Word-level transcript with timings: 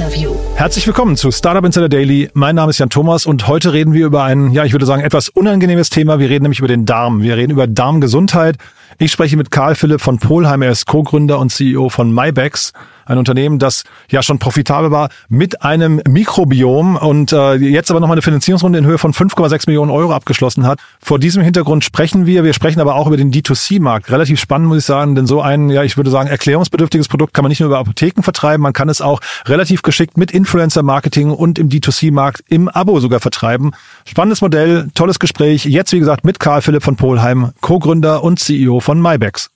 Interview. 0.00 0.34
Herzlich 0.54 0.86
willkommen 0.86 1.14
zu 1.14 1.30
Startup 1.30 1.62
Insider 1.62 1.90
Daily. 1.90 2.30
Mein 2.32 2.54
Name 2.54 2.70
ist 2.70 2.78
Jan 2.78 2.88
Thomas 2.88 3.26
und 3.26 3.48
heute 3.48 3.74
reden 3.74 3.92
wir 3.92 4.06
über 4.06 4.24
ein, 4.24 4.50
ja, 4.52 4.64
ich 4.64 4.72
würde 4.72 4.86
sagen, 4.86 5.02
etwas 5.02 5.28
unangenehmes 5.28 5.90
Thema. 5.90 6.18
Wir 6.18 6.30
reden 6.30 6.44
nämlich 6.44 6.58
über 6.58 6.68
den 6.68 6.86
Darm. 6.86 7.20
Wir 7.20 7.36
reden 7.36 7.52
über 7.52 7.66
Darmgesundheit. 7.66 8.56
Ich 8.96 9.12
spreche 9.12 9.36
mit 9.36 9.50
Karl 9.50 9.74
Philipp 9.74 10.00
von 10.00 10.18
Polheim. 10.18 10.62
Er 10.62 10.70
ist 10.70 10.86
Co-Gründer 10.86 11.38
und 11.38 11.52
CEO 11.52 11.90
von 11.90 12.14
MyBags, 12.14 12.72
ein 13.06 13.18
Unternehmen, 13.18 13.58
das 13.58 13.84
ja 14.10 14.22
schon 14.22 14.38
profitabel 14.38 14.90
war 14.90 15.08
mit 15.28 15.62
einem 15.62 16.00
Mikrobiom 16.08 16.96
und 16.96 17.32
äh, 17.32 17.54
jetzt 17.54 17.90
aber 17.90 18.00
nochmal 18.00 18.16
eine 18.16 18.22
Finanzierungsrunde 18.22 18.78
in 18.78 18.86
Höhe 18.86 18.98
von 18.98 19.12
5,6 19.12 19.64
Millionen 19.66 19.90
Euro 19.90 20.12
abgeschlossen 20.12 20.66
hat. 20.66 20.78
Vor 21.00 21.18
diesem 21.18 21.42
Hintergrund 21.42 21.84
sprechen 21.84 22.26
wir. 22.26 22.44
Wir 22.44 22.52
sprechen 22.52 22.80
aber 22.80 22.94
auch 22.94 23.06
über 23.06 23.16
den 23.16 23.32
D2C-Markt. 23.32 24.10
Relativ 24.10 24.40
spannend, 24.40 24.68
muss 24.68 24.78
ich 24.78 24.84
sagen, 24.84 25.14
denn 25.14 25.26
so 25.26 25.40
ein, 25.40 25.70
ja, 25.70 25.82
ich 25.82 25.96
würde 25.96 26.10
sagen, 26.10 26.28
erklärungsbedürftiges 26.28 27.08
Produkt 27.08 27.34
kann 27.34 27.42
man 27.42 27.50
nicht 27.50 27.60
nur 27.60 27.68
über 27.68 27.78
Apotheken 27.78 28.22
vertreiben, 28.22 28.62
man 28.62 28.72
kann 28.72 28.88
es 28.88 29.00
auch 29.00 29.20
relativ 29.46 29.82
geschickt 29.82 30.16
mit 30.16 30.30
Influencer-Marketing 30.30 31.30
und 31.30 31.58
im 31.58 31.68
D2C-Markt 31.68 32.44
im 32.48 32.68
Abo 32.68 33.00
sogar 33.00 33.20
vertreiben. 33.20 33.72
Spannendes 34.04 34.40
Modell, 34.40 34.88
tolles 34.94 35.18
Gespräch. 35.18 35.64
Jetzt, 35.64 35.92
wie 35.92 35.98
gesagt, 35.98 36.24
mit 36.24 36.40
Karl 36.40 36.62
Philipp 36.62 36.82
von 36.82 36.96
Polheim, 36.96 37.52
Co-Gründer 37.60 38.22
und 38.22 38.38
CEO 38.38 38.80
von 38.80 39.00
MyBags. 39.00 39.50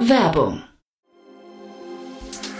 Werbung. 0.00 0.62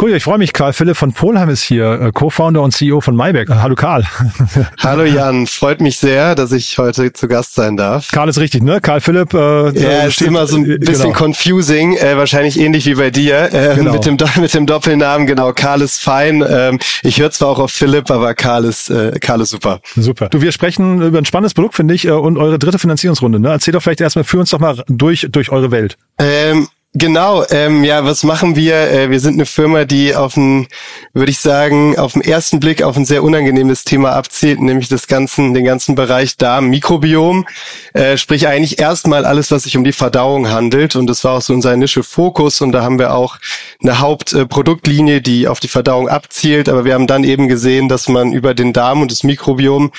Cool, 0.00 0.14
ich 0.14 0.22
freue 0.22 0.38
mich. 0.38 0.54
Karl 0.54 0.72
Philipp 0.72 0.96
von 0.96 1.12
Polheim 1.12 1.50
ist 1.50 1.62
hier, 1.62 2.00
äh, 2.00 2.10
Co-Founder 2.10 2.62
und 2.62 2.72
CEO 2.72 3.02
von 3.02 3.14
MyBag. 3.14 3.50
Hallo 3.50 3.74
Karl. 3.74 4.02
Hallo 4.82 5.04
Jan, 5.04 5.46
freut 5.46 5.82
mich 5.82 5.98
sehr, 5.98 6.34
dass 6.34 6.52
ich 6.52 6.78
heute 6.78 7.12
zu 7.12 7.28
Gast 7.28 7.54
sein 7.54 7.76
darf. 7.76 8.10
Karl 8.10 8.30
ist 8.30 8.38
richtig, 8.38 8.62
ne? 8.62 8.80
Karl 8.80 9.02
Philipp. 9.02 9.34
Äh, 9.34 9.78
ja, 9.78 10.04
ist 10.04 10.22
immer 10.22 10.46
so 10.46 10.56
ein 10.56 10.80
bisschen 10.80 11.12
genau. 11.12 11.18
confusing, 11.18 11.98
äh, 11.98 12.16
wahrscheinlich 12.16 12.58
ähnlich 12.58 12.86
wie 12.86 12.94
bei 12.94 13.10
dir 13.10 13.52
äh, 13.52 13.76
genau. 13.76 13.92
mit 13.92 14.06
dem 14.06 14.16
mit 14.40 14.54
dem 14.54 14.64
Doppelnamen. 14.64 15.26
Genau, 15.26 15.52
Karl 15.52 15.82
ist 15.82 16.00
fein. 16.00 16.42
Ähm, 16.48 16.78
ich 17.02 17.20
höre 17.20 17.30
zwar 17.30 17.50
auch 17.50 17.58
auf 17.58 17.70
Philipp, 17.70 18.10
aber 18.10 18.32
Karl 18.32 18.64
ist 18.64 18.88
äh, 18.88 19.18
Karl 19.20 19.42
ist 19.42 19.50
super. 19.50 19.80
Super. 19.96 20.30
Du, 20.30 20.40
wir 20.40 20.52
sprechen 20.52 21.02
über 21.02 21.18
ein 21.18 21.26
spannendes 21.26 21.52
Produkt, 21.52 21.74
finde 21.74 21.92
ich, 21.92 22.06
äh, 22.06 22.12
und 22.12 22.38
eure 22.38 22.58
dritte 22.58 22.78
Finanzierungsrunde. 22.78 23.38
Ne? 23.38 23.50
Erzähl 23.50 23.72
doch 23.72 23.82
vielleicht 23.82 24.00
erstmal, 24.00 24.24
führ 24.24 24.40
uns 24.40 24.48
doch 24.48 24.60
mal 24.60 24.82
durch 24.88 25.26
durch 25.30 25.52
eure 25.52 25.70
Welt. 25.70 25.98
Ähm, 26.18 26.68
Genau, 26.92 27.44
ähm, 27.50 27.84
ja, 27.84 28.04
was 28.04 28.24
machen 28.24 28.56
wir? 28.56 28.74
Äh, 28.74 29.10
wir 29.10 29.20
sind 29.20 29.34
eine 29.34 29.46
Firma, 29.46 29.84
die 29.84 30.16
auf 30.16 30.36
ein, 30.36 30.66
würde 31.12 31.30
ich 31.30 31.38
sagen, 31.38 31.96
auf 31.96 32.14
den 32.14 32.22
ersten 32.22 32.58
Blick 32.58 32.82
auf 32.82 32.96
ein 32.96 33.04
sehr 33.04 33.22
unangenehmes 33.22 33.84
Thema 33.84 34.10
abzielt, 34.10 34.60
nämlich 34.60 34.88
das 34.88 35.06
ganzen, 35.06 35.54
den 35.54 35.64
ganzen 35.64 35.94
Bereich 35.94 36.36
Darm, 36.36 36.68
Mikrobiom, 36.68 37.46
äh, 37.92 38.16
sprich 38.16 38.48
eigentlich 38.48 38.80
erstmal 38.80 39.24
alles, 39.24 39.52
was 39.52 39.62
sich 39.62 39.76
um 39.76 39.84
die 39.84 39.92
Verdauung 39.92 40.50
handelt. 40.50 40.96
Und 40.96 41.06
das 41.06 41.22
war 41.22 41.34
auch 41.34 41.42
so 41.42 41.54
unser 41.54 41.72
initial 41.72 42.02
Fokus. 42.02 42.60
Und 42.60 42.72
da 42.72 42.82
haben 42.82 42.98
wir 42.98 43.14
auch 43.14 43.36
eine 43.80 44.00
Hauptproduktlinie, 44.00 45.18
äh, 45.18 45.20
die 45.20 45.46
auf 45.46 45.60
die 45.60 45.68
Verdauung 45.68 46.08
abzielt. 46.08 46.68
Aber 46.68 46.84
wir 46.84 46.94
haben 46.94 47.06
dann 47.06 47.22
eben 47.22 47.46
gesehen, 47.46 47.88
dass 47.88 48.08
man 48.08 48.32
über 48.32 48.52
den 48.52 48.72
Darm 48.72 49.00
und 49.00 49.12
das 49.12 49.22
Mikrobiom 49.22 49.92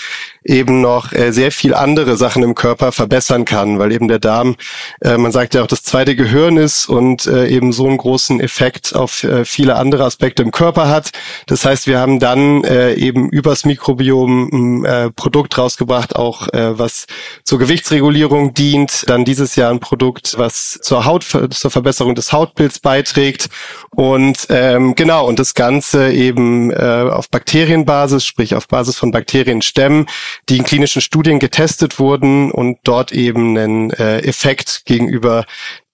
eben 0.43 0.81
noch 0.81 1.11
äh, 1.13 1.31
sehr 1.31 1.51
viel 1.51 1.73
andere 1.73 2.17
Sachen 2.17 2.43
im 2.43 2.55
Körper 2.55 2.91
verbessern 2.91 3.45
kann, 3.45 3.77
weil 3.79 3.91
eben 3.91 4.07
der 4.07 4.19
Darm, 4.19 4.55
äh, 5.01 5.17
man 5.17 5.31
sagt 5.31 5.53
ja 5.53 5.61
auch, 5.61 5.67
das 5.67 5.83
zweite 5.83 6.15
Gehirn 6.15 6.57
ist 6.57 6.89
und 6.89 7.27
äh, 7.27 7.47
eben 7.47 7.71
so 7.71 7.87
einen 7.87 7.97
großen 7.97 8.39
Effekt 8.39 8.95
auf 8.95 9.23
äh, 9.23 9.45
viele 9.45 9.75
andere 9.75 10.03
Aspekte 10.03 10.41
im 10.41 10.51
Körper 10.51 10.89
hat. 10.89 11.11
Das 11.45 11.63
heißt, 11.65 11.85
wir 11.85 11.99
haben 11.99 12.19
dann 12.19 12.63
äh, 12.63 12.93
eben 12.93 13.29
übers 13.29 13.65
Mikrobiom 13.65 14.49
ein 14.51 14.85
äh, 14.85 15.11
Produkt 15.11 15.57
rausgebracht, 15.57 16.15
auch 16.15 16.47
äh, 16.49 16.77
was 16.77 17.05
zur 17.43 17.59
Gewichtsregulierung 17.59 18.53
dient. 18.53 19.03
Dann 19.07 19.25
dieses 19.25 19.55
Jahr 19.55 19.69
ein 19.71 19.79
Produkt, 19.79 20.35
was 20.37 20.79
zur 20.81 21.05
Haut, 21.05 21.23
zur 21.23 21.71
Verbesserung 21.71 22.15
des 22.15 22.33
Hautbilds 22.33 22.79
beiträgt. 22.79 23.49
Und 23.91 24.47
ähm, 24.49 24.95
genau, 24.95 25.27
und 25.27 25.37
das 25.37 25.53
Ganze 25.53 26.11
eben 26.11 26.71
äh, 26.71 27.07
auf 27.11 27.29
Bakterienbasis, 27.29 28.25
sprich 28.25 28.55
auf 28.55 28.67
Basis 28.67 28.97
von 28.97 29.11
Bakterienstämmen, 29.11 30.07
die 30.49 30.57
in 30.57 30.63
klinischen 30.63 31.01
Studien 31.01 31.39
getestet 31.39 31.99
wurden 31.99 32.51
und 32.51 32.79
dort 32.83 33.11
eben 33.11 33.57
einen 33.57 33.91
äh, 33.91 34.19
Effekt 34.19 34.83
gegenüber 34.85 35.45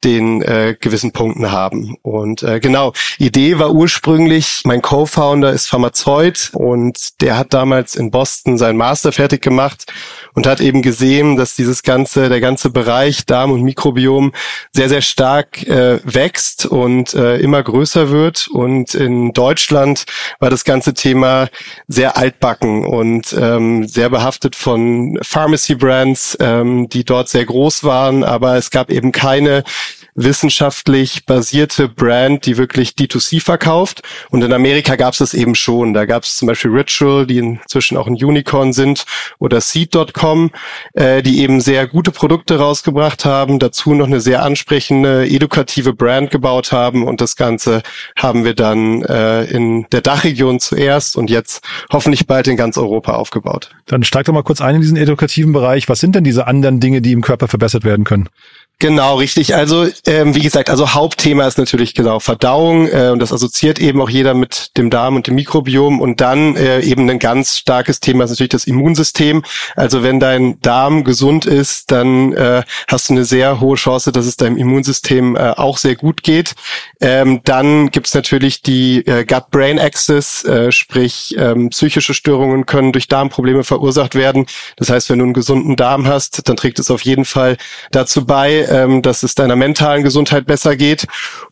den 0.04 0.42
äh, 0.42 0.76
gewissen 0.80 1.12
Punkten 1.12 1.52
haben. 1.52 1.96
Und 2.02 2.44
äh, 2.44 2.60
genau, 2.60 2.94
Idee 3.18 3.58
war 3.58 3.72
ursprünglich, 3.72 4.62
mein 4.64 4.82
Co-Founder 4.82 5.52
ist 5.52 5.68
Pharmazeut 5.68 6.52
und 6.54 7.22
der 7.22 7.38
hat 7.38 7.54
damals 7.54 7.96
in 7.96 8.12
Boston 8.12 8.58
seinen 8.58 8.78
Master 8.78 9.12
fertig 9.12 9.42
gemacht 9.42 9.92
und 10.34 10.46
hat 10.46 10.62
eben 10.62 10.84
gesehen, 10.84 11.36
dass 11.36 11.56
dieses 11.56 11.82
ganze, 11.82 12.30
der 12.30 12.40
ganze 12.40 12.70
Bereich 12.70 13.26
Darm 13.26 13.52
und 13.52 13.64
Mikrobiom 13.64 14.34
sehr, 14.72 14.88
sehr 14.88 15.02
stark 15.02 15.64
äh, 15.68 16.00
wächst 16.04 16.68
und 16.68 17.16
äh, 17.16 17.38
immer 17.38 17.64
größer 17.64 18.10
wird. 18.10 18.48
Und 18.48 18.94
in 18.94 19.34
Deutschland 19.34 20.06
war 20.40 20.52
das 20.52 20.64
ganze 20.64 20.94
Thema 20.94 21.48
sehr 21.88 22.18
altbacken 22.18 22.86
und 22.86 23.36
ähm, 23.40 23.88
sehr 23.88 24.10
behaftet 24.10 24.56
von 24.56 25.18
Pharmacy 25.24 25.74
Brands, 25.74 26.38
ähm, 26.40 26.88
die 26.88 27.04
dort 27.04 27.30
sehr 27.30 27.46
groß 27.46 27.84
waren, 27.84 28.24
aber 28.24 28.58
es 28.58 28.70
gab 28.70 28.92
eben 28.92 29.12
keine 29.12 29.64
wissenschaftlich 30.18 31.26
basierte 31.26 31.88
Brand, 31.88 32.46
die 32.46 32.58
wirklich 32.58 32.90
D2C 32.90 33.42
verkauft. 33.42 34.02
Und 34.30 34.44
in 34.44 34.52
Amerika 34.52 34.96
gab 34.96 35.14
es 35.14 35.20
das 35.20 35.34
eben 35.34 35.56
schon. 35.56 35.94
Da 35.94 36.06
gab 36.06 36.24
es 36.24 36.36
zum 36.36 36.48
Beispiel 36.48 36.72
Ritual, 36.72 37.26
die 37.26 37.38
inzwischen 37.38 37.98
auch 37.98 38.08
ein 38.08 38.16
Unicorn 38.16 38.74
sind, 38.74 39.06
oder 39.40 39.62
Seed.com, 39.62 40.52
äh, 40.94 41.22
die 41.22 41.40
eben 41.40 41.62
sehr 41.62 41.88
gute 41.88 42.12
Produkte 42.12 42.58
rausgebracht 42.58 43.26
haben, 43.26 43.60
dazu 43.60 43.94
noch 43.94 44.08
eine 44.08 44.20
sehr 44.20 44.44
ansprechende, 44.44 45.28
edukative 45.28 45.94
Brand 45.94 46.32
gebaut 46.32 46.72
haben. 46.72 47.08
Und 47.08 47.22
das 47.22 47.36
Ganze 47.36 47.84
haben 48.18 48.44
wir 48.44 48.56
dann 48.56 49.04
äh, 49.04 49.44
in 49.44 49.86
der 49.92 50.02
Dachregion 50.02 50.60
zuerst 50.60 51.16
und 51.16 51.30
jetzt 51.30 51.64
hoffentlich 51.92 52.26
bald 52.26 52.48
in 52.48 52.58
ganz 52.58 52.78
Europa 52.78 53.14
aufgebaut. 53.14 53.70
Dann 53.86 54.04
steig 54.04 54.26
doch 54.26 54.34
mal 54.34 54.44
kurz 54.44 54.62
ein 54.62 54.76
in 54.76 54.82
diesen 54.82 54.98
edukativen 54.98 55.54
Bereich. 55.54 55.88
Was 55.88 56.00
sind 56.00 56.16
denn 56.16 56.24
diese 56.24 56.48
anderen 56.48 56.80
Dinge, 56.80 57.02
die 57.02 57.12
im 57.12 57.22
Körper 57.22 57.48
verbessert 57.48 57.84
werden 57.84 58.04
können? 58.04 58.30
Genau, 58.80 59.16
richtig. 59.16 59.56
Also 59.56 59.88
ähm, 60.06 60.36
wie 60.36 60.44
gesagt, 60.44 60.70
also 60.70 60.94
Hauptthema 60.94 61.48
ist 61.48 61.58
natürlich 61.58 61.96
genau 61.96 62.20
Verdauung 62.20 62.88
äh, 62.88 63.10
und 63.10 63.18
das 63.18 63.34
assoziiert 63.34 63.80
eben 63.80 64.00
auch 64.00 64.10
jeder 64.10 64.36
mit 64.36 64.78
dem 64.78 64.92
Darm 64.92 65.16
und 65.16 65.26
dem 65.26 65.34
Mikrobiom 65.34 66.00
und 66.00 66.22
dann 66.22 66.56
äh, 66.56 66.82
eben 66.82 67.10
ein 67.10 67.18
ganz 67.18 67.58
starkes 67.58 68.02
Thema 68.02 68.26
ist 68.26 68.30
natürlich 68.30 68.52
das 68.52 68.66
Immunsystem. 68.66 69.44
Also 69.76 70.04
wenn 70.04 70.20
dein 70.20 70.62
Darm 70.62 71.04
gesund 71.04 71.48
ist, 71.48 71.90
dann 71.90 72.34
äh, 72.34 72.62
hast 72.88 73.10
du 73.10 73.14
eine 73.14 73.26
sehr 73.26 73.60
hohe 73.62 73.78
Chance, 73.78 74.12
dass 74.12 74.28
es 74.28 74.38
deinem 74.38 74.58
Immunsystem 74.58 75.36
äh, 75.36 75.54
auch 75.58 75.80
sehr 75.80 75.96
gut 75.96 76.22
geht. 76.22 76.54
Ähm, 77.02 77.42
dann 77.46 77.90
gibt's 77.90 78.14
natürlich 78.14 78.62
die 78.62 79.00
äh, 79.08 79.26
Gut-Brain-Axis, 79.26 80.44
äh, 80.44 80.72
sprich 80.72 81.36
ähm, 81.40 81.70
psychische 81.70 82.14
Störungen 82.14 82.68
können 82.68 82.92
durch 82.92 83.08
Darmprobleme 83.08 83.64
verursacht 83.64 84.14
werden. 84.14 84.46
Das 84.76 84.92
heißt, 84.92 85.10
wenn 85.10 85.18
du 85.18 85.26
einen 85.26 85.34
gesunden 85.34 85.76
Darm 85.76 86.08
hast, 86.08 86.48
dann 86.48 86.58
trägt 86.58 86.78
es 86.78 86.92
auf 86.92 87.02
jeden 87.02 87.26
Fall 87.26 87.58
dazu 87.90 88.24
bei, 88.24 88.67
ähm, 88.70 89.02
dass 89.02 89.24
es 89.24 89.36
deiner 89.36 89.56
mentalen 89.56 90.04
Gesundheit 90.04 90.46
besser 90.46 90.76
geht. 90.76 91.08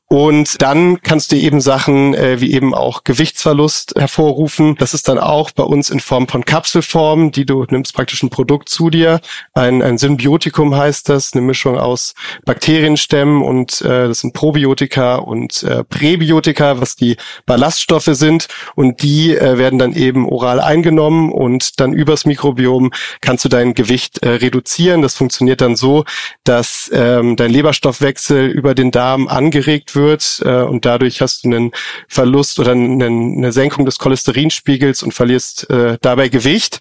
Und 0.07 0.61
dann 0.61 1.01
kannst 1.01 1.31
du 1.31 1.35
eben 1.35 1.61
Sachen 1.61 2.13
äh, 2.13 2.39
wie 2.39 2.53
eben 2.53 2.75
auch 2.75 3.03
Gewichtsverlust 3.03 3.95
hervorrufen. 3.97 4.75
Das 4.75 4.93
ist 4.93 5.07
dann 5.07 5.17
auch 5.17 5.49
bei 5.49 5.63
uns 5.63 5.89
in 5.89 5.99
Form 5.99 6.27
von 6.27 6.45
Kapselformen, 6.45 7.31
die 7.31 7.45
du 7.45 7.65
nimmst 7.69 7.95
praktisch 7.95 8.21
ein 8.21 8.29
Produkt 8.29 8.69
zu 8.69 8.91
dir. 8.91 9.19
Ein, 9.53 9.81
ein 9.81 9.97
Symbiotikum 9.97 10.75
heißt 10.75 11.09
das, 11.09 11.33
eine 11.33 11.41
Mischung 11.41 11.79
aus 11.79 12.13
Bakterienstämmen 12.45 13.41
und 13.41 13.81
äh, 13.81 14.07
das 14.07 14.19
sind 14.19 14.33
Probiotika 14.33 15.15
und 15.15 15.63
äh, 15.63 15.83
Präbiotika, 15.83 16.79
was 16.79 16.95
die 16.95 17.17
Ballaststoffe 17.47 18.09
sind. 18.11 18.47
Und 18.75 19.01
die 19.01 19.35
äh, 19.35 19.57
werden 19.57 19.79
dann 19.79 19.93
eben 19.93 20.29
oral 20.29 20.59
eingenommen 20.59 21.31
und 21.31 21.79
dann 21.79 21.93
übers 21.93 22.25
Mikrobiom 22.25 22.91
kannst 23.21 23.43
du 23.43 23.49
dein 23.49 23.73
Gewicht 23.73 24.19
äh, 24.19 24.29
reduzieren. 24.29 25.01
Das 25.01 25.15
funktioniert 25.15 25.61
dann 25.61 25.75
so, 25.75 26.05
dass 26.43 26.91
ähm, 26.93 27.35
dein 27.37 27.49
Leberstoffwechsel 27.49 28.45
über 28.49 28.75
den 28.75 28.91
Darm 28.91 29.27
angeregt 29.27 29.94
wird 29.95 30.41
äh, 30.43 30.61
und 30.61 30.85
dadurch 30.85 31.21
hast 31.21 31.43
du 31.43 31.49
einen 31.49 31.71
Verlust 32.07 32.59
oder 32.59 32.71
eine, 32.71 33.05
eine 33.05 33.51
Senkung 33.51 33.85
des 33.85 33.99
Cholesterinspiegels 33.99 35.03
und 35.03 35.13
verlierst 35.13 35.69
äh, 35.69 35.97
dabei 36.01 36.29
Gewicht. 36.29 36.79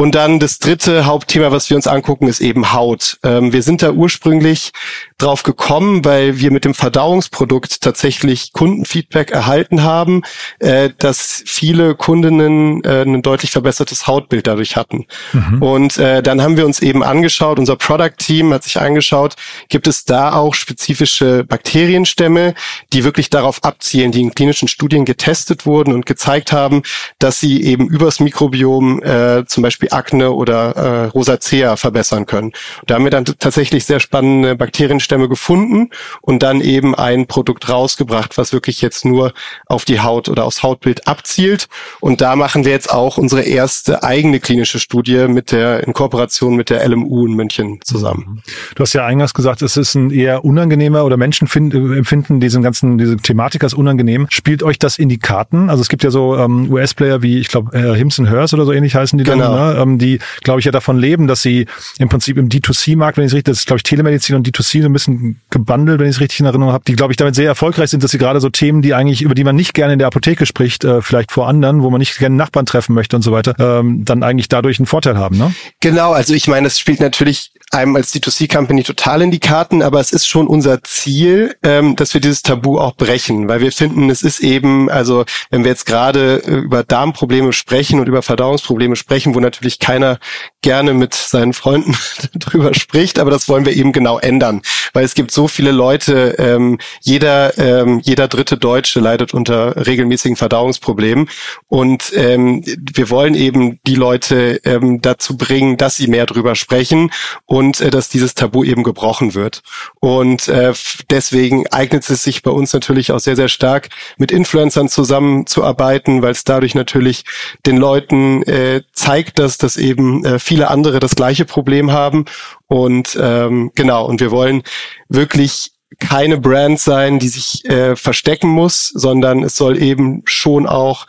Und 0.00 0.14
dann 0.14 0.38
das 0.38 0.60
dritte 0.60 1.06
Hauptthema, 1.06 1.50
was 1.50 1.68
wir 1.70 1.76
uns 1.76 1.88
angucken, 1.88 2.28
ist 2.28 2.40
eben 2.40 2.72
Haut. 2.72 3.18
Ähm, 3.24 3.52
wir 3.52 3.64
sind 3.64 3.82
da 3.82 3.90
ursprünglich 3.90 4.70
drauf 5.18 5.42
gekommen, 5.42 6.04
weil 6.04 6.38
wir 6.38 6.52
mit 6.52 6.64
dem 6.64 6.72
Verdauungsprodukt 6.72 7.80
tatsächlich 7.80 8.52
Kundenfeedback 8.52 9.32
erhalten 9.32 9.82
haben, 9.82 10.22
äh, 10.60 10.90
dass 10.96 11.42
viele 11.44 11.96
Kundinnen 11.96 12.84
äh, 12.84 13.02
ein 13.02 13.22
deutlich 13.22 13.50
verbessertes 13.50 14.06
Hautbild 14.06 14.46
dadurch 14.46 14.76
hatten. 14.76 15.06
Mhm. 15.32 15.62
Und 15.64 15.98
äh, 15.98 16.22
dann 16.22 16.42
haben 16.42 16.56
wir 16.56 16.64
uns 16.64 16.78
eben 16.78 17.02
angeschaut, 17.02 17.58
unser 17.58 17.74
Product-Team 17.74 18.54
hat 18.54 18.62
sich 18.62 18.80
angeschaut, 18.80 19.34
gibt 19.68 19.88
es 19.88 20.04
da 20.04 20.32
auch 20.32 20.54
spezifische 20.54 21.42
Bakterienstämme, 21.42 22.54
die 22.92 23.02
wirklich 23.02 23.30
darauf 23.30 23.64
abzielen, 23.64 24.12
die 24.12 24.22
in 24.22 24.32
klinischen 24.32 24.68
Studien 24.68 25.04
getestet 25.04 25.66
wurden 25.66 25.92
und 25.92 26.06
gezeigt 26.06 26.52
haben, 26.52 26.84
dass 27.18 27.40
sie 27.40 27.64
eben 27.64 27.88
übers 27.88 28.20
Mikrobiom 28.20 29.02
äh, 29.02 29.44
zum 29.46 29.64
Beispiel 29.64 29.87
Akne 29.92 30.32
oder 30.32 30.76
äh, 30.76 31.04
Rosacea 31.06 31.76
verbessern 31.76 32.26
können. 32.26 32.48
Und 32.80 32.90
da 32.90 32.94
haben 32.94 33.04
wir 33.04 33.10
dann 33.10 33.24
tatsächlich 33.24 33.84
sehr 33.84 34.00
spannende 34.00 34.56
Bakterienstämme 34.56 35.28
gefunden 35.28 35.90
und 36.20 36.42
dann 36.42 36.60
eben 36.60 36.94
ein 36.94 37.26
Produkt 37.26 37.68
rausgebracht, 37.68 38.38
was 38.38 38.52
wirklich 38.52 38.80
jetzt 38.80 39.04
nur 39.04 39.32
auf 39.66 39.84
die 39.84 40.00
Haut 40.00 40.28
oder 40.28 40.44
aufs 40.44 40.62
Hautbild 40.62 41.06
abzielt. 41.06 41.68
Und 42.00 42.20
da 42.20 42.36
machen 42.36 42.64
wir 42.64 42.72
jetzt 42.72 42.92
auch 42.92 43.18
unsere 43.18 43.42
erste 43.42 44.02
eigene 44.02 44.40
klinische 44.40 44.78
Studie 44.78 45.28
mit 45.28 45.52
der 45.52 45.86
in 45.86 45.92
Kooperation 45.92 46.56
mit 46.56 46.70
der 46.70 46.86
LMU 46.86 47.26
in 47.26 47.34
München 47.34 47.80
zusammen. 47.82 48.42
Du 48.74 48.82
hast 48.82 48.92
ja 48.92 49.06
eingangs 49.06 49.34
gesagt, 49.34 49.62
es 49.62 49.76
ist 49.76 49.94
ein 49.94 50.10
eher 50.10 50.44
unangenehmer 50.44 51.04
oder 51.04 51.16
Menschen 51.16 51.48
find, 51.48 51.74
empfinden 51.74 52.40
diesen 52.40 52.62
ganzen 52.62 52.98
diese 52.98 53.16
Thematik 53.16 53.64
als 53.64 53.74
unangenehm. 53.74 54.26
Spielt 54.30 54.62
euch 54.62 54.78
das 54.78 54.98
in 54.98 55.08
die 55.08 55.18
Karten? 55.18 55.70
Also 55.70 55.80
es 55.80 55.88
gibt 55.88 56.04
ja 56.04 56.10
so 56.10 56.36
ähm, 56.36 56.70
US-Player 56.70 57.22
wie 57.22 57.38
ich 57.38 57.48
glaube 57.48 57.76
äh, 57.76 57.96
Hims 57.96 58.18
Hers 58.18 58.52
oder 58.52 58.64
so 58.64 58.72
ähnlich 58.72 58.94
heißen 58.94 59.18
die 59.18 59.24
genau. 59.24 59.56
dann, 59.56 59.74
ne? 59.74 59.77
Ähm, 59.78 59.98
die 59.98 60.18
glaube 60.42 60.60
ich 60.60 60.66
ja 60.66 60.72
davon 60.72 60.98
leben, 60.98 61.26
dass 61.26 61.42
sie 61.42 61.66
im 61.98 62.08
Prinzip 62.08 62.36
im 62.36 62.48
D2C-Markt, 62.48 63.16
wenn 63.16 63.24
ich 63.24 63.30
es 63.30 63.34
richtig, 63.34 63.52
das 63.52 63.58
ist 63.60 63.66
glaube 63.66 63.78
ich 63.78 63.82
Telemedizin 63.82 64.36
und 64.36 64.46
D2C 64.46 64.82
so 64.82 64.88
ein 64.88 64.92
bisschen 64.92 65.40
gebundelt, 65.50 66.00
wenn 66.00 66.08
ich 66.08 66.16
es 66.16 66.20
richtig 66.20 66.40
in 66.40 66.46
Erinnerung 66.46 66.72
habe, 66.72 66.84
die 66.86 66.94
glaube 66.94 67.12
ich 67.12 67.16
damit 67.16 67.34
sehr 67.34 67.46
erfolgreich 67.46 67.90
sind, 67.90 68.02
dass 68.02 68.10
sie 68.10 68.18
gerade 68.18 68.40
so 68.40 68.48
Themen, 68.48 68.82
die 68.82 68.94
eigentlich 68.94 69.22
über 69.22 69.34
die 69.34 69.44
man 69.44 69.56
nicht 69.56 69.74
gerne 69.74 69.92
in 69.92 69.98
der 69.98 70.08
Apotheke 70.08 70.46
spricht, 70.46 70.84
äh, 70.84 71.02
vielleicht 71.02 71.32
vor 71.32 71.48
anderen, 71.48 71.82
wo 71.82 71.90
man 71.90 71.98
nicht 71.98 72.18
gerne 72.18 72.36
Nachbarn 72.36 72.66
treffen 72.66 72.94
möchte 72.94 73.16
und 73.16 73.22
so 73.22 73.32
weiter, 73.32 73.54
ähm, 73.58 74.04
dann 74.04 74.22
eigentlich 74.22 74.48
dadurch 74.48 74.78
einen 74.78 74.86
Vorteil 74.86 75.16
haben, 75.16 75.36
ne? 75.36 75.54
Genau, 75.80 76.12
also 76.12 76.34
ich 76.34 76.48
meine, 76.48 76.66
es 76.66 76.78
spielt 76.78 77.00
natürlich 77.00 77.52
einem 77.70 77.96
als 77.96 78.14
D2C-Company 78.14 78.82
total 78.82 79.22
in 79.22 79.30
die 79.30 79.40
Karten, 79.40 79.82
aber 79.82 80.00
es 80.00 80.12
ist 80.12 80.26
schon 80.26 80.46
unser 80.46 80.82
Ziel, 80.82 81.54
ähm, 81.62 81.96
dass 81.96 82.14
wir 82.14 82.20
dieses 82.20 82.42
Tabu 82.42 82.78
auch 82.78 82.96
brechen, 82.96 83.48
weil 83.48 83.60
wir 83.60 83.72
finden, 83.72 84.10
es 84.10 84.22
ist 84.22 84.40
eben, 84.40 84.90
also 84.90 85.24
wenn 85.50 85.64
wir 85.64 85.70
jetzt 85.70 85.86
gerade 85.86 86.42
äh, 86.44 86.54
über 86.56 86.82
Darmprobleme 86.82 87.52
sprechen 87.52 88.00
und 88.00 88.08
über 88.08 88.22
Verdauungsprobleme 88.22 88.96
sprechen, 88.96 89.34
wo 89.34 89.40
natürlich 89.40 89.67
keiner 89.78 90.18
gerne 90.62 90.94
mit 90.94 91.14
seinen 91.14 91.52
Freunden 91.52 91.96
drüber 92.34 92.74
spricht, 92.74 93.18
aber 93.18 93.30
das 93.30 93.48
wollen 93.48 93.66
wir 93.66 93.74
eben 93.74 93.92
genau 93.92 94.18
ändern, 94.18 94.62
weil 94.92 95.04
es 95.04 95.14
gibt 95.14 95.30
so 95.30 95.48
viele 95.48 95.70
Leute, 95.70 96.36
ähm, 96.38 96.78
jeder, 97.00 97.56
ähm, 97.58 98.00
jeder 98.02 98.28
dritte 98.28 98.56
Deutsche 98.56 99.00
leidet 99.00 99.34
unter 99.34 99.86
regelmäßigen 99.86 100.36
Verdauungsproblemen 100.36 101.28
und 101.68 102.12
ähm, 102.14 102.64
wir 102.64 103.10
wollen 103.10 103.34
eben 103.34 103.78
die 103.86 103.94
Leute 103.94 104.60
ähm, 104.64 105.00
dazu 105.00 105.36
bringen, 105.36 105.76
dass 105.76 105.96
sie 105.96 106.08
mehr 106.08 106.26
drüber 106.26 106.54
sprechen 106.54 107.10
und 107.46 107.80
äh, 107.80 107.90
dass 107.90 108.08
dieses 108.08 108.34
Tabu 108.34 108.64
eben 108.64 108.82
gebrochen 108.82 109.34
wird. 109.34 109.62
Und 110.00 110.48
äh, 110.48 110.72
deswegen 111.10 111.66
eignet 111.68 112.08
es 112.08 112.22
sich 112.22 112.42
bei 112.42 112.50
uns 112.50 112.72
natürlich 112.72 113.12
auch 113.12 113.20
sehr, 113.20 113.36
sehr 113.36 113.48
stark, 113.48 113.88
mit 114.16 114.32
Influencern 114.32 114.88
zusammenzuarbeiten, 114.88 116.22
weil 116.22 116.32
es 116.32 116.44
dadurch 116.44 116.74
natürlich 116.74 117.24
den 117.66 117.76
Leuten 117.76 118.42
äh, 118.42 118.82
zeigt, 118.92 119.38
dass 119.38 119.47
das 119.56 119.78
eben 119.78 120.24
äh, 120.26 120.38
viele 120.38 120.68
andere 120.68 121.00
das 121.00 121.14
gleiche 121.14 121.46
Problem 121.46 121.92
haben. 121.92 122.26
Und 122.66 123.18
ähm, 123.20 123.70
genau, 123.74 124.04
und 124.04 124.20
wir 124.20 124.30
wollen 124.30 124.62
wirklich 125.08 125.72
keine 126.00 126.38
Brand 126.38 126.78
sein, 126.78 127.18
die 127.18 127.28
sich 127.28 127.64
äh, 127.64 127.96
verstecken 127.96 128.48
muss, 128.48 128.88
sondern 128.88 129.42
es 129.42 129.56
soll 129.56 129.80
eben 129.82 130.22
schon 130.24 130.66
auch 130.66 131.06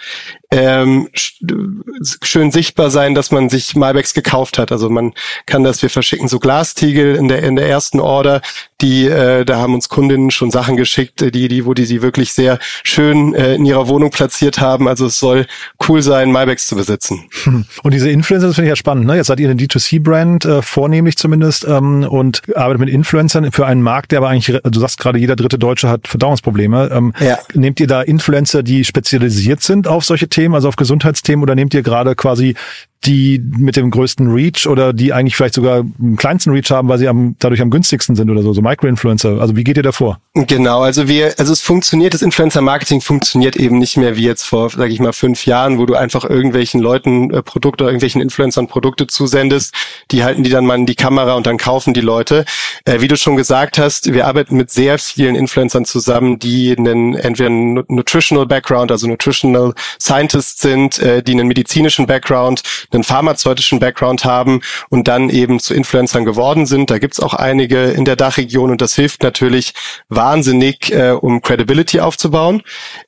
ähm, 0.52 1.10
schön 2.24 2.52
sichtbar 2.52 2.90
sein, 2.90 3.14
dass 3.14 3.30
man 3.30 3.50
sich 3.50 3.76
Malbecs 3.76 4.16
gekauft 4.16 4.58
hat. 4.58 4.72
Also 4.72 4.90
man 4.90 5.14
kann 5.46 5.64
das, 5.64 5.84
wir 5.84 5.92
verschicken 5.92 6.28
so 6.28 6.40
Glastiegel 6.40 7.16
in 7.16 7.28
der 7.28 7.44
in 7.44 7.56
der 7.56 7.70
ersten 7.70 8.00
Order, 8.00 8.42
die 8.82 9.06
äh, 9.06 9.46
da 9.46 9.58
haben 9.58 9.76
uns 9.76 9.90
Kundinnen 9.90 10.32
schon 10.32 10.50
Sachen 10.50 10.76
geschickt, 10.76 11.22
die 11.22 11.48
die 11.48 11.66
wo 11.66 11.76
die 11.76 11.86
sie 11.86 12.02
wirklich 12.02 12.34
sehr 12.34 12.58
schön 12.84 13.36
äh, 13.36 13.56
in 13.56 13.66
ihrer 13.66 13.88
Wohnung 13.88 14.10
platziert 14.10 14.60
haben. 14.60 14.88
Also 14.88 15.06
es 15.06 15.20
soll 15.20 15.46
cool 15.88 16.02
sein, 16.02 16.32
Malbecs 16.32 16.66
zu 16.66 16.76
besitzen. 16.76 17.30
Und 17.84 17.94
diese 17.94 18.10
Influencer, 18.10 18.48
das 18.48 18.56
finde 18.56 18.70
ich 18.70 18.72
ja 18.72 18.76
spannend. 18.76 19.06
Ne? 19.06 19.18
Jetzt 19.18 19.28
seid 19.28 19.40
ihr 19.40 19.50
eine 19.50 19.60
D2C-Brand 19.62 20.46
äh, 20.46 20.62
vornehmlich 20.64 21.18
zumindest 21.18 21.64
ähm, 21.66 22.08
und 22.10 22.42
arbeitet 22.56 22.80
mit 22.80 22.90
Influencern 22.90 23.52
für 23.52 23.68
einen 23.68 23.84
Markt, 23.84 24.12
der 24.12 24.18
aber 24.18 24.30
eigentlich, 24.30 24.60
du 24.64 24.80
sagst 24.80 25.00
gerade, 25.00 25.20
jeder 25.20 25.36
dritte 25.36 25.60
Deutsche 25.60 25.90
hat 25.90 26.08
Verdauungsprobleme. 26.08 26.90
Ähm, 26.92 27.14
ja. 27.20 27.38
Nehmt 27.54 27.80
ihr 27.80 27.88
da 27.88 28.02
Influencer, 28.02 28.64
die 28.64 28.84
spezialisiert 28.84 29.62
sind 29.62 29.88
auf 29.88 30.06
solche 30.06 30.28
Themen? 30.28 30.39
Themen, 30.40 30.56
also 30.56 30.70
auf 30.70 30.78
Gesundheitsthemen, 30.78 31.44
oder 31.44 31.54
nehmt 31.54 31.74
ihr 31.74 31.82
gerade 31.82 32.16
quasi 32.16 32.56
die 33.06 33.42
mit 33.58 33.78
dem 33.78 33.92
größten 33.92 34.32
Reach 34.32 34.68
oder 34.68 34.92
die 34.92 35.14
eigentlich 35.14 35.36
vielleicht 35.36 35.54
sogar 35.54 35.84
den 35.84 36.18
kleinsten 36.18 36.52
Reach 36.52 36.70
haben, 36.70 36.90
weil 36.90 36.98
sie 36.98 37.08
am, 37.08 37.36
dadurch 37.40 37.62
am 37.62 37.70
günstigsten 37.70 38.16
sind 38.16 38.30
oder 38.30 38.42
so, 38.42 38.52
so 38.52 38.62
Micro-Influencer. 38.62 39.40
Also 39.40 39.56
wie 39.56 39.64
geht 39.64 39.78
ihr 39.78 39.84
davor? 39.84 40.20
Genau, 40.34 40.82
also 40.82 41.08
wir, 41.08 41.34
also 41.38 41.54
es 41.54 41.62
funktioniert, 41.62 42.14
das 42.14 42.22
Influencer-Marketing 42.22 43.00
funktioniert 43.00 43.56
eben 43.56 43.80
nicht 43.80 43.96
mehr 43.96 44.18
wie 44.18 44.26
jetzt 44.26 44.44
vor, 44.44 44.70
sage 44.70 44.92
ich 44.92 45.00
mal, 45.00 45.14
fünf 45.14 45.46
Jahren, 45.46 45.78
wo 45.78 45.86
du 45.86 45.96
einfach 45.96 46.26
irgendwelchen 46.26 46.82
Leuten 46.82 47.32
äh, 47.32 47.42
Produkte 47.42 47.86
oder 47.86 47.92
irgendwelchen 47.92 48.22
Influencern 48.22 48.68
Produkte 48.68 49.08
zusendest, 49.08 49.74
die 50.12 50.24
halten 50.24 50.44
die 50.44 50.50
dann 50.50 50.66
mal 50.66 50.76
in 50.76 50.86
die 50.86 50.96
Kamera 50.96 51.36
und 51.36 51.48
dann 51.48 51.58
kaufen 51.58 51.94
die 51.94 52.02
Leute. 52.02 52.44
Äh, 52.84 53.00
wie 53.00 53.08
du 53.08 53.16
schon 53.16 53.38
gesagt 53.38 53.78
hast, 53.78 54.14
wir 54.14 54.28
arbeiten 54.28 54.58
mit 54.58 54.72
sehr 54.72 55.00
vielen 55.00 55.36
Influencern 55.36 55.86
zusammen, 55.86 56.38
die 56.38 56.76
einen 56.78 57.16
entweder 57.16 57.48
einen 57.48 57.84
Nutritional 57.88 58.46
Background, 58.46 58.92
also 58.92 59.08
Nutritional 59.08 59.74
Scientists 60.02 60.62
sind, 60.62 61.00
äh, 61.00 61.24
die 61.24 61.32
einen 61.32 61.48
medizinischen 61.48 62.06
Background, 62.06 62.62
einen 62.94 63.04
pharmazeutischen 63.04 63.80
Background 63.80 64.26
haben 64.26 64.62
und 64.90 65.08
dann 65.08 65.30
eben 65.30 65.60
zu 65.60 65.74
Influencern 65.74 66.26
geworden 66.26 66.66
sind. 66.66 66.90
Da 66.90 67.00
gibt's 67.00 67.20
auch 67.20 67.34
einige 67.34 67.86
in 67.92 68.06
der 68.06 68.16
Dachregion 68.16 68.72
und 68.72 68.82
das 68.82 68.96
hilft 68.96 69.24
natürlich 69.24 69.74
wahnsinnig, 70.08 70.92
äh, 70.92 71.12
um 71.12 71.42
Credibility 71.42 72.00
aufzubauen. 72.00 72.62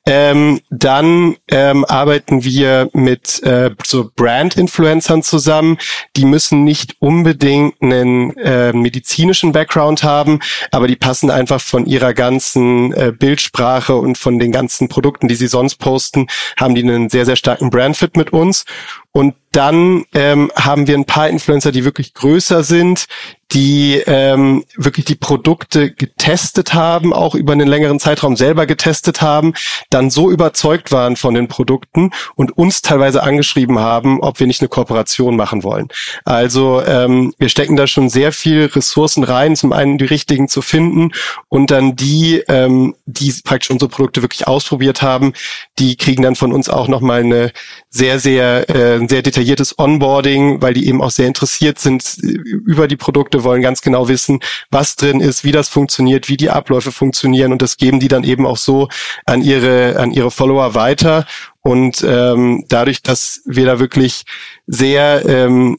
Ähm, 0.05 0.61
dann 0.69 1.35
ähm, 1.49 1.85
arbeiten 1.85 2.43
wir 2.43 2.89
mit 2.93 3.41
äh, 3.43 3.71
so 3.83 4.09
Brand-Influencern 4.15 5.23
zusammen. 5.23 5.77
Die 6.15 6.25
müssen 6.25 6.63
nicht 6.63 6.95
unbedingt 6.99 7.81
einen 7.81 8.35
äh, 8.37 8.73
medizinischen 8.73 9.51
Background 9.51 10.03
haben, 10.03 10.39
aber 10.71 10.87
die 10.87 10.95
passen 10.95 11.29
einfach 11.29 11.61
von 11.61 11.85
ihrer 11.85 12.13
ganzen 12.13 12.93
äh, 12.93 13.11
Bildsprache 13.17 13.95
und 13.95 14.17
von 14.17 14.39
den 14.39 14.51
ganzen 14.51 14.87
Produkten, 14.87 15.27
die 15.27 15.35
sie 15.35 15.47
sonst 15.47 15.75
posten, 15.75 16.27
haben 16.57 16.75
die 16.75 16.83
einen 16.83 17.09
sehr, 17.09 17.25
sehr 17.25 17.35
starken 17.35 17.69
Brandfit 17.69 18.17
mit 18.17 18.33
uns. 18.33 18.65
Und 19.13 19.35
dann 19.51 20.05
ähm, 20.13 20.51
haben 20.55 20.87
wir 20.87 20.97
ein 20.97 21.05
paar 21.05 21.27
Influencer, 21.27 21.71
die 21.71 21.83
wirklich 21.83 22.13
größer 22.13 22.63
sind, 22.63 23.07
die 23.53 24.01
ähm, 24.05 24.63
wirklich 24.77 25.05
die 25.05 25.15
Produkte 25.15 25.91
getestet 25.91 26.73
haben, 26.73 27.13
auch 27.13 27.35
über 27.35 27.53
einen 27.53 27.67
längeren 27.67 27.99
Zeitraum 27.99 28.35
selber 28.35 28.65
getestet 28.65 29.21
haben, 29.21 29.53
dann 29.89 30.09
so 30.09 30.31
überzeugt 30.31 30.91
waren 30.91 31.17
von 31.17 31.33
den 31.33 31.47
Produkten 31.47 32.11
und 32.35 32.57
uns 32.57 32.81
teilweise 32.81 33.23
angeschrieben 33.23 33.79
haben, 33.79 34.21
ob 34.21 34.39
wir 34.39 34.47
nicht 34.47 34.61
eine 34.61 34.69
Kooperation 34.69 35.35
machen 35.35 35.63
wollen. 35.63 35.89
Also 36.23 36.81
ähm, 36.85 37.33
wir 37.37 37.49
stecken 37.49 37.75
da 37.75 37.87
schon 37.87 38.09
sehr 38.09 38.31
viel 38.31 38.65
Ressourcen 38.65 39.23
rein, 39.23 39.55
zum 39.55 39.73
einen 39.73 39.97
die 39.97 40.05
richtigen 40.05 40.47
zu 40.47 40.61
finden 40.61 41.11
und 41.49 41.71
dann 41.71 41.95
die, 41.95 42.43
ähm, 42.47 42.95
die 43.05 43.33
praktisch 43.43 43.69
unsere 43.69 43.89
Produkte 43.89 44.21
wirklich 44.21 44.47
ausprobiert 44.47 45.01
haben, 45.01 45.33
die 45.77 45.97
kriegen 45.97 46.23
dann 46.23 46.35
von 46.35 46.53
uns 46.53 46.69
auch 46.69 46.87
nochmal 46.87 47.21
eine 47.21 47.51
sehr, 47.89 48.19
sehr, 48.19 48.69
äh, 48.69 49.05
sehr 49.07 49.21
detailliertes 49.21 49.77
Onboarding, 49.77 50.61
weil 50.61 50.73
die 50.73 50.87
eben 50.87 51.01
auch 51.01 51.11
sehr 51.11 51.27
interessiert 51.27 51.79
sind 51.79 52.17
über 52.21 52.87
die 52.87 52.95
Produkte, 52.95 53.40
Wir 53.41 53.45
wollen 53.45 53.63
ganz 53.63 53.81
genau 53.81 54.07
wissen, 54.07 54.39
was 54.69 54.95
drin 54.95 55.19
ist, 55.19 55.43
wie 55.43 55.51
das 55.51 55.67
funktioniert, 55.67 56.29
wie 56.29 56.37
die 56.37 56.51
Abläufe 56.51 56.91
funktionieren 56.91 57.51
und 57.51 57.63
das 57.63 57.77
geben 57.77 57.99
die 57.99 58.07
dann 58.07 58.23
eben 58.23 58.45
auch 58.45 58.57
so 58.57 58.87
an 59.25 59.41
ihre, 59.41 59.97
an 59.97 60.11
ihre 60.11 60.29
Follower 60.29 60.75
weiter. 60.75 61.25
Und 61.63 62.03
ähm, 62.07 62.65
dadurch, 62.69 63.03
dass 63.03 63.41
wir 63.45 63.65
da 63.65 63.79
wirklich 63.79 64.23
sehr, 64.65 65.23
ähm, 65.27 65.77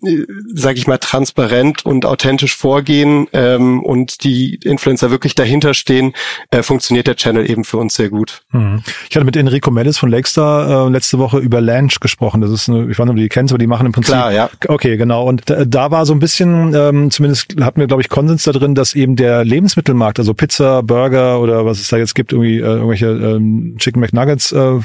sage 0.54 0.78
ich 0.78 0.86
mal, 0.86 0.98
transparent 0.98 1.84
und 1.84 2.06
authentisch 2.06 2.54
vorgehen 2.56 3.26
ähm, 3.32 3.82
und 3.82 4.22
die 4.22 4.60
Influencer 4.62 5.10
wirklich 5.10 5.34
dahinter 5.34 5.74
stehen, 5.74 6.12
äh, 6.50 6.62
funktioniert 6.62 7.08
der 7.08 7.16
Channel 7.16 7.50
eben 7.50 7.64
für 7.64 7.78
uns 7.78 7.94
sehr 7.94 8.10
gut. 8.10 8.42
Mhm. 8.52 8.82
Ich 9.10 9.16
hatte 9.16 9.24
mit 9.24 9.34
Enrico 9.34 9.72
Mellis 9.72 9.98
von 9.98 10.08
Lakestar 10.10 10.86
äh, 10.86 10.90
letzte 10.90 11.18
Woche 11.18 11.38
über 11.38 11.60
Lanch 11.60 11.98
gesprochen. 11.98 12.40
Das 12.42 12.50
ist, 12.50 12.68
eine, 12.68 12.90
ich 12.90 12.98
weiß 12.98 13.06
nicht, 13.06 13.10
ob 13.10 13.16
du 13.16 13.22
die 13.22 13.28
kennst, 13.28 13.52
aber 13.52 13.58
die 13.58 13.66
machen 13.66 13.86
im 13.86 13.92
Prinzip. 13.92 14.14
Klar, 14.14 14.32
ja. 14.32 14.50
Okay, 14.68 14.96
genau. 14.96 15.26
Und 15.26 15.50
da, 15.50 15.64
da 15.64 15.90
war 15.90 16.06
so 16.06 16.12
ein 16.12 16.20
bisschen, 16.20 16.74
ähm, 16.74 17.10
zumindest 17.10 17.56
hatten 17.60 17.80
wir, 17.80 17.88
glaube 17.88 18.02
ich, 18.02 18.08
Konsens 18.08 18.44
da 18.44 18.52
drin, 18.52 18.76
dass 18.76 18.94
eben 18.94 19.16
der 19.16 19.44
Lebensmittelmarkt, 19.44 20.20
also 20.20 20.32
Pizza, 20.32 20.82
Burger 20.82 21.40
oder 21.40 21.66
was 21.66 21.80
es 21.80 21.88
da 21.88 21.96
jetzt 21.96 22.14
gibt, 22.14 22.32
irgendwie 22.32 22.58
äh, 22.58 22.62
irgendwelche 22.62 23.06
ähm, 23.06 23.74
Chicken 23.78 24.00
McNuggets 24.00 24.52
äh, 24.52 24.80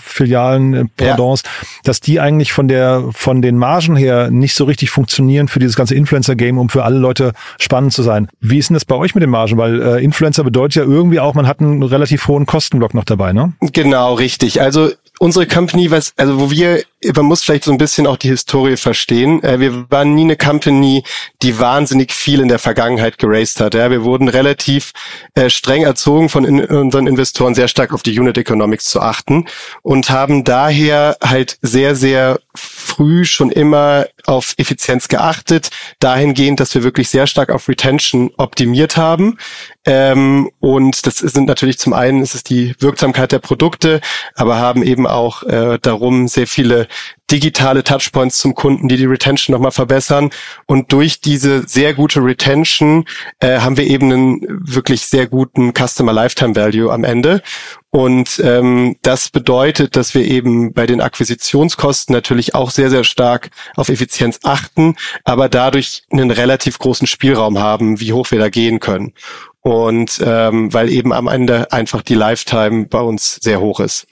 Äh, 0.97 1.05
Pendants, 1.05 1.43
ja. 1.45 1.67
dass 1.83 1.99
die 1.99 2.19
eigentlich 2.19 2.53
von 2.53 2.67
der 2.67 3.03
von 3.11 3.41
den 3.41 3.57
Margen 3.57 3.95
her 3.95 4.29
nicht 4.29 4.53
so 4.53 4.65
richtig 4.65 4.89
funktionieren 4.89 5.47
für 5.47 5.59
dieses 5.59 5.75
ganze 5.75 5.95
Influencer-Game, 5.95 6.57
um 6.57 6.69
für 6.69 6.83
alle 6.83 6.97
Leute 6.97 7.33
spannend 7.59 7.93
zu 7.93 8.03
sein. 8.03 8.27
Wie 8.39 8.57
ist 8.57 8.69
denn 8.69 8.75
das 8.75 8.85
bei 8.85 8.95
euch 8.95 9.15
mit 9.15 9.21
den 9.21 9.29
Margen? 9.29 9.57
Weil 9.57 9.81
äh, 9.81 10.03
Influencer 10.03 10.43
bedeutet 10.43 10.75
ja 10.75 10.83
irgendwie 10.83 11.19
auch, 11.19 11.33
man 11.33 11.47
hat 11.47 11.59
einen 11.59 11.83
relativ 11.83 12.27
hohen 12.27 12.45
Kostenblock 12.45 12.93
noch 12.93 13.05
dabei, 13.05 13.33
ne? 13.33 13.53
Genau, 13.61 14.13
richtig. 14.15 14.61
Also 14.61 14.91
unsere 15.19 15.47
Company, 15.47 15.91
was, 15.91 16.13
also 16.17 16.39
wo 16.39 16.51
wir, 16.51 16.83
man 17.13 17.25
muss 17.25 17.43
vielleicht 17.43 17.63
so 17.63 17.71
ein 17.71 17.77
bisschen 17.77 18.07
auch 18.07 18.17
die 18.17 18.29
Historie 18.29 18.77
verstehen. 18.77 19.43
Äh, 19.43 19.59
wir 19.59 19.89
waren 19.91 20.15
nie 20.15 20.23
eine 20.23 20.35
Company, 20.35 21.03
die 21.41 21.59
wahnsinnig 21.59 22.11
viel 22.11 22.39
in 22.39 22.47
der 22.47 22.59
Vergangenheit 22.59 23.17
geraced 23.17 23.59
hat. 23.59 23.73
Wir 23.73 24.03
wurden 24.03 24.27
relativ 24.27 24.93
äh, 25.35 25.49
streng 25.49 25.83
erzogen 25.83 26.29
von 26.29 26.45
unseren 26.45 27.07
Investoren, 27.07 27.53
sehr 27.53 27.67
stark 27.67 27.93
auf 27.93 28.03
die 28.03 28.19
Unit 28.19 28.37
Economics 28.37 28.85
zu 28.85 28.99
achten 28.99 29.45
und 29.83 30.09
haben 30.09 30.43
daher 30.43 31.17
halt 31.23 31.57
sehr, 31.61 31.95
sehr 31.95 32.39
früh 32.55 33.25
schon 33.25 33.51
immer 33.51 34.07
auf 34.25 34.55
Effizienz 34.57 35.07
geachtet, 35.07 35.69
dahingehend, 35.99 36.59
dass 36.59 36.73
wir 36.73 36.83
wirklich 36.83 37.09
sehr 37.09 37.27
stark 37.27 37.51
auf 37.51 37.69
Retention 37.69 38.31
optimiert 38.37 38.97
haben. 38.97 39.37
Ähm, 39.85 40.49
und 40.59 41.05
das 41.05 41.17
sind 41.17 41.47
natürlich 41.47 41.77
zum 41.77 41.93
einen 41.93 42.21
ist 42.21 42.35
es 42.35 42.43
die 42.43 42.75
Wirksamkeit 42.79 43.31
der 43.31 43.39
Produkte, 43.39 44.01
aber 44.35 44.57
haben 44.57 44.83
eben 44.83 45.07
auch 45.07 45.43
äh, 45.43 45.79
darum 45.81 46.27
sehr 46.27 46.47
viele 46.47 46.87
digitale 47.29 47.83
Touchpoints 47.83 48.37
zum 48.37 48.55
Kunden, 48.55 48.87
die 48.87 48.97
die 48.97 49.05
Retention 49.05 49.53
nochmal 49.53 49.71
verbessern. 49.71 50.29
Und 50.65 50.93
durch 50.93 51.19
diese 51.19 51.67
sehr 51.67 51.93
gute 51.93 52.23
Retention 52.23 53.05
äh, 53.39 53.59
haben 53.59 53.77
wir 53.77 53.85
eben 53.85 54.11
einen 54.11 54.41
wirklich 54.47 55.07
sehr 55.07 55.27
guten 55.27 55.73
Customer 55.73 56.13
Lifetime 56.13 56.55
Value 56.55 56.91
am 56.91 57.03
Ende. 57.03 57.41
Und 57.89 58.39
ähm, 58.43 58.95
das 59.01 59.29
bedeutet, 59.29 59.95
dass 59.95 60.13
wir 60.13 60.25
eben 60.25 60.73
bei 60.73 60.85
den 60.85 61.01
Akquisitionskosten 61.01 62.13
natürlich 62.13 62.53
auch 62.53 62.69
sehr, 62.69 62.89
sehr 62.89 63.03
stark 63.03 63.49
auf 63.75 63.89
Effizienz 63.89 64.39
achten, 64.43 64.95
aber 65.23 65.49
dadurch 65.49 66.03
einen 66.11 66.31
relativ 66.31 66.79
großen 66.79 67.07
Spielraum 67.07 67.59
haben, 67.59 67.99
wie 67.99 68.13
hoch 68.13 68.31
wir 68.31 68.39
da 68.39 68.49
gehen 68.49 68.79
können. 68.79 69.13
Und 69.61 70.21
ähm, 70.23 70.73
weil 70.73 70.89
eben 70.89 71.11
am 71.11 71.27
Ende 71.27 71.71
einfach 71.73 72.01
die 72.01 72.15
Lifetime 72.15 72.85
bei 72.85 73.01
uns 73.01 73.35
sehr 73.35 73.59
hoch 73.59 73.79
ist. 73.81 74.07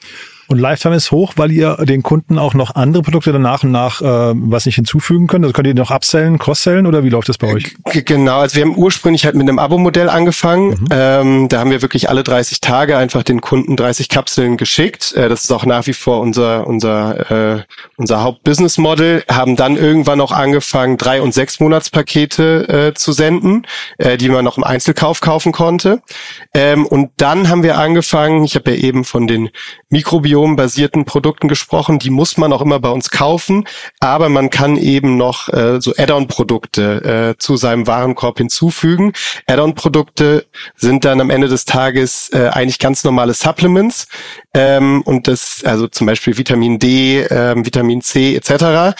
Und 0.47 0.59
Lifetime 0.59 0.95
ist 0.95 1.11
hoch, 1.11 1.33
weil 1.37 1.51
ihr 1.51 1.77
den 1.85 2.03
Kunden 2.03 2.37
auch 2.37 2.53
noch 2.53 2.75
andere 2.75 3.01
Produkte 3.01 3.31
dann 3.31 3.41
nach 3.41 3.63
und 3.63 3.71
nach 3.71 4.01
äh, 4.01 4.05
was 4.35 4.65
nicht 4.65 4.75
hinzufügen 4.75 5.27
könnt. 5.27 5.43
Also 5.43 5.53
könnt 5.53 5.67
ihr 5.67 5.73
noch 5.73 5.91
upsellen, 5.91 6.37
cross-sellen 6.37 6.85
oder 6.85 7.03
wie 7.03 7.09
läuft 7.09 7.29
das 7.29 7.37
bei 7.37 7.51
euch? 7.51 7.75
G 7.91 8.01
genau, 8.03 8.39
also 8.39 8.55
wir 8.55 8.63
haben 8.63 8.75
ursprünglich 8.77 9.25
halt 9.25 9.35
mit 9.35 9.47
einem 9.47 9.57
Abo-Modell 9.57 10.09
angefangen. 10.09 10.69
Mhm. 10.69 10.87
Ähm, 10.91 11.49
da 11.49 11.59
haben 11.59 11.71
wir 11.71 11.81
wirklich 11.81 12.09
alle 12.09 12.23
30 12.23 12.61
Tage 12.61 12.97
einfach 12.97 13.23
den 13.23 13.41
Kunden 13.41 13.75
30 13.75 14.09
Kapseln 14.09 14.57
geschickt. 14.57 15.13
Äh, 15.13 15.29
das 15.29 15.45
ist 15.45 15.51
auch 15.51 15.65
nach 15.65 15.87
wie 15.87 15.93
vor 15.93 16.21
unser 16.21 16.67
unser 16.67 17.55
äh, 17.57 17.63
unser 17.97 18.21
Hauptbusiness-Model. 18.21 19.23
Haben 19.29 19.55
dann 19.55 19.77
irgendwann 19.77 20.21
auch 20.21 20.31
angefangen, 20.31 20.97
drei 20.97 21.21
und 21.21 21.33
sechs 21.33 21.59
Monatspakete 21.59 22.89
äh, 22.89 22.93
zu 22.93 23.13
senden, 23.13 23.65
äh, 23.97 24.17
die 24.17 24.29
man 24.29 24.45
noch 24.45 24.57
im 24.57 24.63
Einzelkauf 24.63 25.21
kaufen 25.21 25.51
konnte. 25.51 26.01
Ähm, 26.53 26.85
und 26.85 27.11
dann 27.17 27.49
haben 27.49 27.63
wir 27.63 27.77
angefangen. 27.77 28.43
Ich 28.43 28.55
habe 28.55 28.71
ja 28.71 28.77
eben 28.77 29.05
von 29.05 29.27
den 29.27 29.49
Mikrobiom-basierten 30.35 31.05
Produkten 31.05 31.47
gesprochen. 31.47 31.99
Die 31.99 32.09
muss 32.09 32.37
man 32.37 32.51
auch 32.51 32.61
immer 32.61 32.79
bei 32.79 32.89
uns 32.89 33.09
kaufen, 33.09 33.65
aber 33.99 34.29
man 34.29 34.49
kann 34.49 34.77
eben 34.77 35.17
noch 35.17 35.49
äh, 35.49 35.79
so 35.79 35.93
Add-on-Produkte 35.97 37.35
äh, 37.35 37.37
zu 37.37 37.55
seinem 37.55 37.87
Warenkorb 37.87 38.37
hinzufügen. 38.37 39.13
Add-on-Produkte 39.47 40.45
sind 40.75 41.05
dann 41.05 41.21
am 41.21 41.29
Ende 41.29 41.47
des 41.47 41.65
Tages 41.65 42.29
äh, 42.33 42.49
eigentlich 42.51 42.79
ganz 42.79 43.03
normale 43.03 43.33
Supplements 43.33 44.07
ähm, 44.53 45.01
und 45.03 45.27
das 45.27 45.63
also 45.63 45.87
zum 45.87 46.07
Beispiel 46.07 46.37
Vitamin 46.37 46.79
D, 46.79 47.21
äh, 47.21 47.55
Vitamin 47.55 48.01
C 48.01 48.35
etc. 48.35 48.95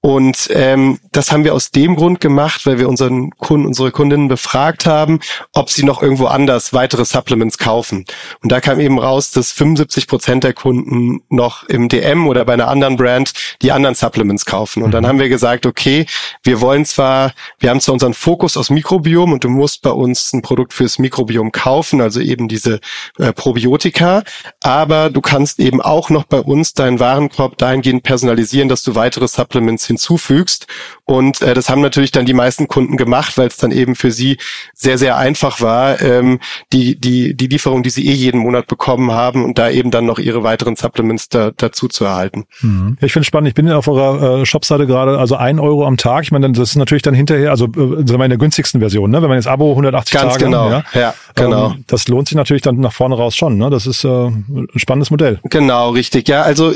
Und 0.00 0.48
ähm, 0.52 1.00
das 1.10 1.32
haben 1.32 1.42
wir 1.42 1.54
aus 1.54 1.72
dem 1.72 1.96
Grund 1.96 2.20
gemacht, 2.20 2.66
weil 2.66 2.78
wir 2.78 2.88
unseren 2.88 3.30
Kunden, 3.30 3.66
unsere 3.66 3.90
Kundinnen 3.90 4.28
befragt 4.28 4.86
haben, 4.86 5.18
ob 5.52 5.70
sie 5.70 5.82
noch 5.82 6.02
irgendwo 6.02 6.26
anders 6.26 6.72
weitere 6.72 7.04
Supplements 7.04 7.58
kaufen. 7.58 8.04
Und 8.40 8.52
da 8.52 8.60
kam 8.60 8.78
eben 8.78 9.00
raus, 9.00 9.32
dass 9.32 9.50
75 9.50 10.06
Prozent 10.06 10.44
der 10.44 10.52
Kunden 10.52 11.22
noch 11.30 11.64
im 11.64 11.88
DM 11.88 12.28
oder 12.28 12.44
bei 12.44 12.52
einer 12.52 12.68
anderen 12.68 12.96
Brand 12.96 13.32
die 13.60 13.72
anderen 13.72 13.96
Supplements 13.96 14.44
kaufen. 14.44 14.84
Und 14.84 14.92
dann 14.92 15.02
mhm. 15.02 15.08
haben 15.08 15.18
wir 15.18 15.28
gesagt, 15.28 15.66
okay, 15.66 16.06
wir 16.44 16.60
wollen 16.60 16.84
zwar, 16.84 17.32
wir 17.58 17.70
haben 17.70 17.80
zwar 17.80 17.94
unseren 17.94 18.14
Fokus 18.14 18.56
aus 18.56 18.70
Mikrobiom 18.70 19.32
und 19.32 19.42
du 19.42 19.48
musst 19.48 19.82
bei 19.82 19.90
uns 19.90 20.32
ein 20.32 20.42
Produkt 20.42 20.74
fürs 20.74 21.00
Mikrobiom 21.00 21.50
kaufen, 21.50 22.00
also 22.00 22.20
eben 22.20 22.46
diese 22.46 22.78
äh, 23.18 23.32
Probiotika, 23.32 24.22
aber 24.62 25.10
du 25.10 25.20
kannst 25.20 25.58
eben 25.58 25.80
auch 25.80 26.08
noch 26.08 26.22
bei 26.22 26.38
uns 26.38 26.74
deinen 26.74 27.00
Warenkorb 27.00 27.58
dahingehend 27.58 28.04
personalisieren, 28.04 28.68
dass 28.68 28.84
du 28.84 28.94
weitere 28.94 29.26
Supplements 29.26 29.87
hinzufügst. 29.88 30.66
Und 31.04 31.42
äh, 31.42 31.54
das 31.54 31.68
haben 31.68 31.80
natürlich 31.80 32.12
dann 32.12 32.26
die 32.26 32.34
meisten 32.34 32.68
Kunden 32.68 32.96
gemacht, 32.96 33.36
weil 33.36 33.48
es 33.48 33.56
dann 33.56 33.72
eben 33.72 33.94
für 33.94 34.10
sie 34.10 34.38
sehr, 34.74 34.98
sehr 34.98 35.16
einfach 35.16 35.60
war, 35.60 36.00
ähm, 36.00 36.38
die, 36.72 36.98
die, 37.00 37.34
die 37.34 37.46
Lieferung, 37.48 37.82
die 37.82 37.90
sie 37.90 38.06
eh 38.06 38.12
jeden 38.12 38.40
Monat 38.40 38.66
bekommen 38.66 39.10
haben 39.12 39.44
und 39.44 39.58
da 39.58 39.70
eben 39.70 39.90
dann 39.90 40.06
noch 40.06 40.18
ihre 40.18 40.42
weiteren 40.42 40.76
Supplements 40.76 41.28
da, 41.28 41.50
dazu 41.56 41.88
zu 41.88 42.04
erhalten. 42.04 42.44
Mhm. 42.60 42.96
Ich 43.00 43.12
finde 43.12 43.26
spannend. 43.26 43.48
Ich 43.48 43.54
bin 43.54 43.70
auf 43.70 43.88
eurer 43.88 44.42
äh, 44.42 44.46
Shopseite 44.46 44.86
gerade, 44.86 45.18
also 45.18 45.36
ein 45.36 45.58
Euro 45.58 45.86
am 45.86 45.96
Tag. 45.96 46.22
Ich 46.22 46.30
meine, 46.30 46.50
das 46.52 46.70
ist 46.70 46.76
natürlich 46.76 47.02
dann 47.02 47.14
hinterher, 47.14 47.50
also 47.50 47.66
äh, 47.66 48.06
sagen 48.06 48.18
wir 48.18 48.24
in 48.24 48.30
der 48.30 48.38
günstigsten 48.38 48.80
Version, 48.80 49.10
ne? 49.10 49.20
wenn 49.22 49.28
man 49.28 49.38
jetzt 49.38 49.48
Abo 49.48 49.70
180 49.70 50.14
Ganz 50.14 50.32
Tage. 50.34 50.44
genau, 50.44 50.70
ja, 50.70 50.84
ja 50.94 51.14
genau. 51.44 51.70
Ähm, 51.70 51.84
das 51.86 52.08
lohnt 52.08 52.28
sich 52.28 52.36
natürlich 52.36 52.62
dann 52.62 52.78
nach 52.80 52.92
vorne 52.92 53.16
raus 53.16 53.36
schon. 53.36 53.58
Ne? 53.58 53.70
Das 53.70 53.86
ist 53.86 54.04
äh, 54.04 54.08
ein 54.08 54.68
spannendes 54.76 55.10
Modell. 55.10 55.40
Genau, 55.44 55.90
richtig. 55.90 56.28
Ja, 56.28 56.42
also 56.42 56.74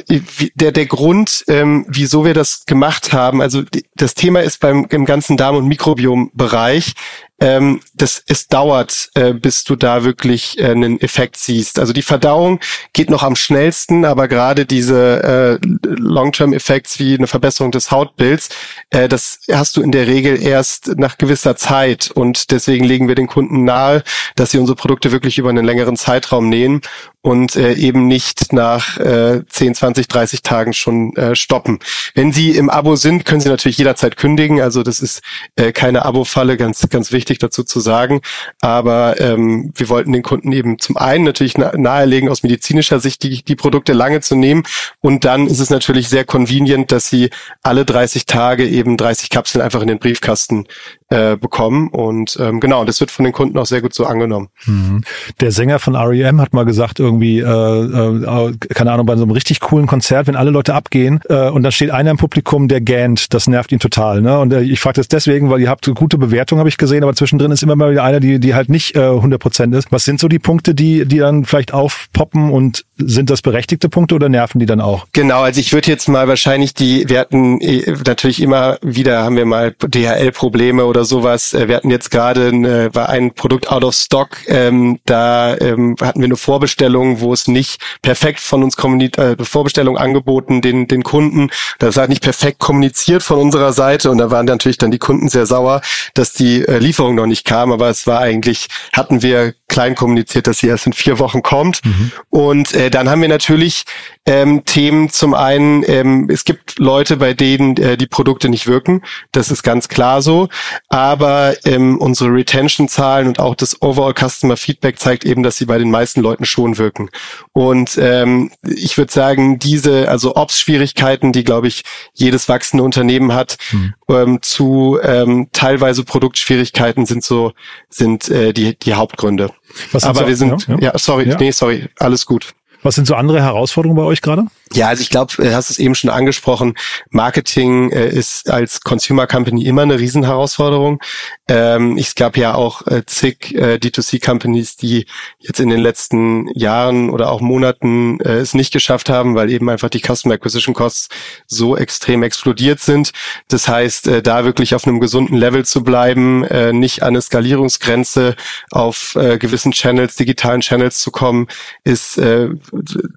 der, 0.54 0.72
der 0.72 0.86
Grund, 0.86 1.44
ähm, 1.48 1.86
wieso 1.88 2.24
wir 2.24 2.34
das 2.34 2.64
gemacht 2.66 3.12
haben, 3.12 3.40
also 3.40 3.62
das 3.94 4.14
Thema 4.14 4.40
ist 4.40 4.60
beim 4.60 4.86
im 4.90 5.04
ganzen 5.04 5.36
Darm- 5.36 5.56
und 5.56 5.66
Mikrobiom-Bereich, 5.66 6.94
ähm, 7.42 7.80
das 7.92 8.22
es 8.28 8.46
dauert, 8.46 9.10
äh, 9.14 9.34
bis 9.34 9.64
du 9.64 9.74
da 9.74 10.04
wirklich 10.04 10.58
äh, 10.60 10.70
einen 10.70 11.00
Effekt 11.00 11.36
siehst. 11.36 11.80
Also 11.80 11.92
die 11.92 12.02
Verdauung 12.02 12.60
geht 12.92 13.10
noch 13.10 13.24
am 13.24 13.34
schnellsten, 13.34 14.04
aber 14.04 14.28
gerade 14.28 14.64
diese 14.64 15.58
äh, 15.60 15.66
Long-Term-Effekts 15.84 17.00
wie 17.00 17.14
eine 17.14 17.26
Verbesserung 17.26 17.72
des 17.72 17.90
Hautbilds, 17.90 18.50
äh, 18.90 19.08
das 19.08 19.40
hast 19.50 19.76
du 19.76 19.82
in 19.82 19.90
der 19.90 20.06
Regel 20.06 20.40
erst 20.40 20.96
nach 20.96 21.18
gewisser 21.18 21.56
Zeit 21.56 22.12
und 22.14 22.52
deswegen 22.52 22.84
legen 22.84 23.08
wir 23.08 23.16
den 23.16 23.26
Kunden 23.26 23.64
nahe, 23.64 24.04
dass 24.36 24.52
sie 24.52 24.58
unsere 24.58 24.76
Produkte 24.76 25.10
wirklich 25.10 25.38
über 25.38 25.50
einen 25.50 25.64
längeren 25.64 25.96
Zeitraum 25.96 26.48
nehmen 26.48 26.80
und 27.22 27.54
äh, 27.54 27.74
eben 27.74 28.08
nicht 28.08 28.52
nach 28.52 28.98
äh, 28.98 29.42
10, 29.48 29.76
20, 29.76 30.08
30 30.08 30.42
Tagen 30.42 30.72
schon 30.72 31.16
äh, 31.16 31.36
stoppen. 31.36 31.78
Wenn 32.14 32.32
Sie 32.32 32.50
im 32.50 32.68
Abo 32.68 32.96
sind, 32.96 33.24
können 33.24 33.40
Sie 33.40 33.48
natürlich 33.48 33.78
jederzeit 33.78 34.16
kündigen. 34.16 34.60
Also 34.60 34.82
das 34.82 34.98
ist 35.00 35.22
äh, 35.54 35.70
keine 35.70 36.04
Abo-Falle, 36.04 36.56
ganz, 36.56 36.88
ganz 36.90 37.12
wichtig 37.12 37.38
dazu 37.38 37.62
zu 37.62 37.78
sagen. 37.78 38.20
Aber 38.60 39.20
ähm, 39.20 39.72
wir 39.76 39.88
wollten 39.88 40.12
den 40.12 40.22
Kunden 40.22 40.50
eben 40.50 40.80
zum 40.80 40.96
einen 40.96 41.24
natürlich 41.24 41.56
nahelegen, 41.56 42.28
aus 42.28 42.42
medizinischer 42.42 42.98
Sicht 42.98 43.22
die, 43.22 43.44
die 43.44 43.56
Produkte 43.56 43.92
lange 43.92 44.20
zu 44.20 44.34
nehmen. 44.34 44.64
Und 45.00 45.24
dann 45.24 45.46
ist 45.46 45.60
es 45.60 45.70
natürlich 45.70 46.08
sehr 46.08 46.24
convenient, 46.24 46.90
dass 46.90 47.08
Sie 47.08 47.30
alle 47.62 47.84
30 47.84 48.26
Tage 48.26 48.66
eben 48.66 48.96
30 48.96 49.30
Kapseln 49.30 49.62
einfach 49.62 49.80
in 49.80 49.88
den 49.88 50.00
Briefkasten 50.00 50.66
äh, 51.12 51.36
bekommen. 51.36 51.88
Und 51.88 52.38
ähm, 52.40 52.58
genau, 52.58 52.84
das 52.84 53.00
wird 53.00 53.10
von 53.10 53.24
den 53.24 53.34
Kunden 53.34 53.58
auch 53.58 53.66
sehr 53.66 53.82
gut 53.82 53.92
so 53.92 54.06
angenommen. 54.06 54.48
Mhm. 54.64 55.02
Der 55.40 55.52
Sänger 55.52 55.78
von 55.78 55.94
REM 55.94 56.40
hat 56.40 56.54
mal 56.54 56.64
gesagt, 56.64 57.00
irgendwie, 57.00 57.40
äh, 57.40 57.44
äh, 57.44 58.52
keine 58.70 58.92
Ahnung, 58.92 59.04
bei 59.04 59.16
so 59.16 59.22
einem 59.22 59.32
richtig 59.32 59.60
coolen 59.60 59.86
Konzert, 59.86 60.26
wenn 60.26 60.36
alle 60.36 60.50
Leute 60.50 60.74
abgehen 60.74 61.20
äh, 61.28 61.50
und 61.50 61.64
dann 61.64 61.72
steht 61.72 61.90
einer 61.90 62.12
im 62.12 62.16
Publikum, 62.16 62.66
der 62.66 62.80
gähnt, 62.80 63.34
das 63.34 63.46
nervt 63.46 63.72
ihn 63.72 63.78
total. 63.78 64.22
Ne? 64.22 64.38
Und 64.38 64.52
äh, 64.54 64.62
ich 64.62 64.80
frage 64.80 64.94
das 64.94 65.08
deswegen, 65.08 65.50
weil 65.50 65.60
ihr 65.60 65.68
habt 65.68 65.86
gute 65.94 66.16
Bewertungen, 66.16 66.60
habe 66.60 66.70
ich 66.70 66.78
gesehen, 66.78 67.02
aber 67.02 67.14
zwischendrin 67.14 67.50
ist 67.50 67.62
immer 67.62 67.76
mal 67.76 67.90
wieder 67.90 68.04
einer, 68.04 68.20
die, 68.20 68.38
die 68.38 68.54
halt 68.54 68.70
nicht 68.70 68.96
äh, 68.96 69.00
100% 69.00 69.76
ist. 69.76 69.92
Was 69.92 70.04
sind 70.04 70.18
so 70.18 70.28
die 70.28 70.38
Punkte, 70.38 70.74
die, 70.74 71.04
die 71.04 71.18
dann 71.18 71.44
vielleicht 71.44 71.74
aufpoppen 71.74 72.50
und 72.50 72.86
sind 72.96 73.28
das 73.28 73.42
berechtigte 73.42 73.88
Punkte 73.88 74.14
oder 74.14 74.30
nerven 74.30 74.58
die 74.60 74.66
dann 74.66 74.80
auch? 74.80 75.06
Genau, 75.12 75.42
also 75.42 75.60
ich 75.60 75.72
würde 75.72 75.90
jetzt 75.90 76.08
mal 76.08 76.28
wahrscheinlich 76.28 76.72
die, 76.72 77.08
wir 77.08 77.20
hatten 77.20 77.60
äh, 77.60 77.94
natürlich 78.06 78.40
immer 78.40 78.78
wieder, 78.82 79.24
haben 79.24 79.36
wir 79.36 79.44
mal 79.44 79.72
DHL-Probleme 79.72 80.86
oder 80.86 81.01
oder 81.02 81.04
sowas. 81.04 81.52
Äh, 81.52 81.68
wir 81.68 81.76
hatten 81.76 81.90
jetzt 81.90 82.10
gerade 82.10 82.48
äh, 82.48 82.94
war 82.94 83.08
ein 83.08 83.34
Produkt 83.34 83.70
out 83.70 83.84
of 83.84 83.94
stock. 83.94 84.38
Ähm, 84.46 85.00
da 85.04 85.56
ähm, 85.58 85.96
hatten 86.00 86.20
wir 86.20 86.26
eine 86.26 86.36
Vorbestellung, 86.36 87.20
wo 87.20 87.32
es 87.32 87.48
nicht 87.48 87.80
perfekt 88.02 88.40
von 88.40 88.62
uns 88.62 88.76
kommuniziert, 88.76 89.40
äh, 89.40 89.44
Vorbestellung 89.44 89.98
angeboten 89.98 90.60
den 90.60 90.86
den 90.86 91.02
Kunden. 91.02 91.50
Das 91.78 91.96
hat 91.96 92.08
nicht 92.08 92.22
perfekt 92.22 92.60
kommuniziert 92.60 93.22
von 93.22 93.38
unserer 93.38 93.72
Seite 93.72 94.10
und 94.10 94.18
da 94.18 94.30
waren 94.30 94.46
natürlich 94.46 94.78
dann 94.78 94.90
die 94.90 94.98
Kunden 94.98 95.28
sehr 95.28 95.46
sauer, 95.46 95.80
dass 96.14 96.32
die 96.32 96.64
äh, 96.66 96.78
Lieferung 96.78 97.14
noch 97.16 97.26
nicht 97.26 97.44
kam. 97.44 97.72
Aber 97.72 97.88
es 97.88 98.06
war 98.06 98.20
eigentlich 98.20 98.68
hatten 98.92 99.22
wir 99.22 99.54
klein 99.68 99.94
kommuniziert, 99.94 100.46
dass 100.46 100.58
sie 100.58 100.68
erst 100.68 100.86
in 100.86 100.92
vier 100.92 101.18
Wochen 101.18 101.42
kommt. 101.42 101.84
Mhm. 101.84 102.12
Und 102.30 102.74
äh, 102.74 102.90
dann 102.90 103.08
haben 103.08 103.22
wir 103.22 103.28
natürlich 103.28 103.84
ähm, 104.26 104.64
Themen. 104.64 105.10
Zum 105.10 105.34
einen, 105.34 105.84
ähm, 105.88 106.28
es 106.30 106.44
gibt 106.44 106.78
Leute, 106.78 107.16
bei 107.16 107.34
denen 107.34 107.76
äh, 107.76 107.96
die 107.96 108.06
Produkte 108.06 108.48
nicht 108.48 108.66
wirken. 108.66 109.02
Das 109.32 109.50
ist 109.50 109.62
ganz 109.62 109.88
klar 109.88 110.22
so. 110.22 110.48
Aber 110.88 111.54
ähm, 111.64 111.98
unsere 111.98 112.30
Retention-Zahlen 112.30 113.26
und 113.28 113.38
auch 113.40 113.54
das 113.54 113.82
Overall 113.82 114.14
Customer 114.14 114.56
Feedback 114.56 114.98
zeigt 114.98 115.24
eben, 115.24 115.42
dass 115.42 115.56
sie 115.56 115.66
bei 115.66 115.78
den 115.78 115.90
meisten 115.90 116.20
Leuten 116.20 116.44
schon 116.44 116.78
wirken. 116.78 117.10
Und 117.52 117.98
ähm, 118.00 118.50
ich 118.62 118.96
würde 118.96 119.12
sagen, 119.12 119.58
diese, 119.58 120.08
also 120.08 120.36
Ops-Schwierigkeiten, 120.36 121.32
die, 121.32 121.44
glaube 121.44 121.68
ich, 121.68 121.82
jedes 122.14 122.48
wachsende 122.48 122.84
Unternehmen 122.84 123.34
hat, 123.34 123.56
hm. 123.70 123.94
ähm, 124.08 124.38
zu 124.42 124.98
ähm, 125.02 125.48
teilweise 125.52 126.04
Produktschwierigkeiten 126.04 127.06
sind 127.06 127.24
so, 127.24 127.52
sind 127.88 128.28
äh, 128.28 128.52
die, 128.52 128.78
die 128.78 128.94
Hauptgründe. 128.94 129.50
Aber 129.92 130.14
so, 130.14 130.26
wir 130.26 130.36
sind, 130.36 130.68
ja, 130.68 130.74
ja. 130.74 130.80
ja 130.92 130.98
sorry, 130.98 131.28
ja. 131.28 131.36
nee, 131.38 131.50
sorry, 131.50 131.88
alles 131.98 132.26
gut. 132.26 132.54
Was 132.82 132.96
sind 132.96 133.06
so 133.06 133.14
andere 133.14 133.40
Herausforderungen 133.42 133.96
bei 133.96 134.04
euch 134.04 134.20
gerade? 134.22 134.46
Ja, 134.74 134.88
also 134.88 135.02
ich 135.02 135.10
glaube, 135.10 135.32
du 135.36 135.54
hast 135.54 135.70
es 135.70 135.78
eben 135.78 135.94
schon 135.94 136.08
angesprochen. 136.08 136.74
Marketing 137.10 137.90
äh, 137.90 138.08
ist 138.08 138.50
als 138.50 138.80
Consumer 138.80 139.26
Company 139.26 139.66
immer 139.66 139.82
eine 139.82 139.98
Riesenherausforderung. 139.98 141.00
Ähm, 141.48 141.98
es 141.98 142.14
gab 142.14 142.38
ja 142.38 142.54
auch 142.54 142.86
äh, 142.86 143.04
zig 143.04 143.54
äh, 143.54 143.74
D2C-Companies, 143.74 144.76
die 144.76 145.06
jetzt 145.38 145.60
in 145.60 145.68
den 145.68 145.80
letzten 145.80 146.48
Jahren 146.56 147.10
oder 147.10 147.30
auch 147.30 147.42
Monaten 147.42 148.18
äh, 148.20 148.36
es 148.36 148.54
nicht 148.54 148.72
geschafft 148.72 149.10
haben, 149.10 149.34
weil 149.34 149.50
eben 149.50 149.68
einfach 149.68 149.90
die 149.90 150.00
Customer 150.00 150.34
Acquisition 150.34 150.74
Costs 150.74 151.08
so 151.46 151.76
extrem 151.76 152.22
explodiert 152.22 152.80
sind. 152.80 153.12
Das 153.48 153.68
heißt, 153.68 154.06
äh, 154.08 154.22
da 154.22 154.44
wirklich 154.46 154.74
auf 154.74 154.86
einem 154.86 155.00
gesunden 155.00 155.36
Level 155.36 155.66
zu 155.66 155.82
bleiben, 155.82 156.44
äh, 156.44 156.72
nicht 156.72 157.02
an 157.02 157.08
eine 157.08 157.20
Skalierungsgrenze 157.20 158.36
auf 158.70 159.16
äh, 159.16 159.36
gewissen 159.36 159.72
Channels, 159.72 160.16
digitalen 160.16 160.62
Channels 160.62 161.00
zu 161.00 161.10
kommen, 161.10 161.48
ist 161.84 162.16
äh, 162.16 162.48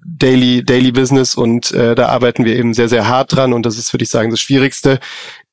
Daily, 0.04 0.62
Daily 0.62 0.92
Business 0.92 1.34
äh, 1.72 1.94
da 1.94 2.08
arbeiten 2.08 2.44
wir 2.44 2.56
eben 2.56 2.74
sehr, 2.74 2.88
sehr 2.88 3.08
hart 3.08 3.34
dran 3.34 3.52
und 3.52 3.64
das 3.64 3.78
ist, 3.78 3.92
würde 3.92 4.04
ich 4.04 4.10
sagen, 4.10 4.30
das 4.30 4.40
Schwierigste. 4.40 5.00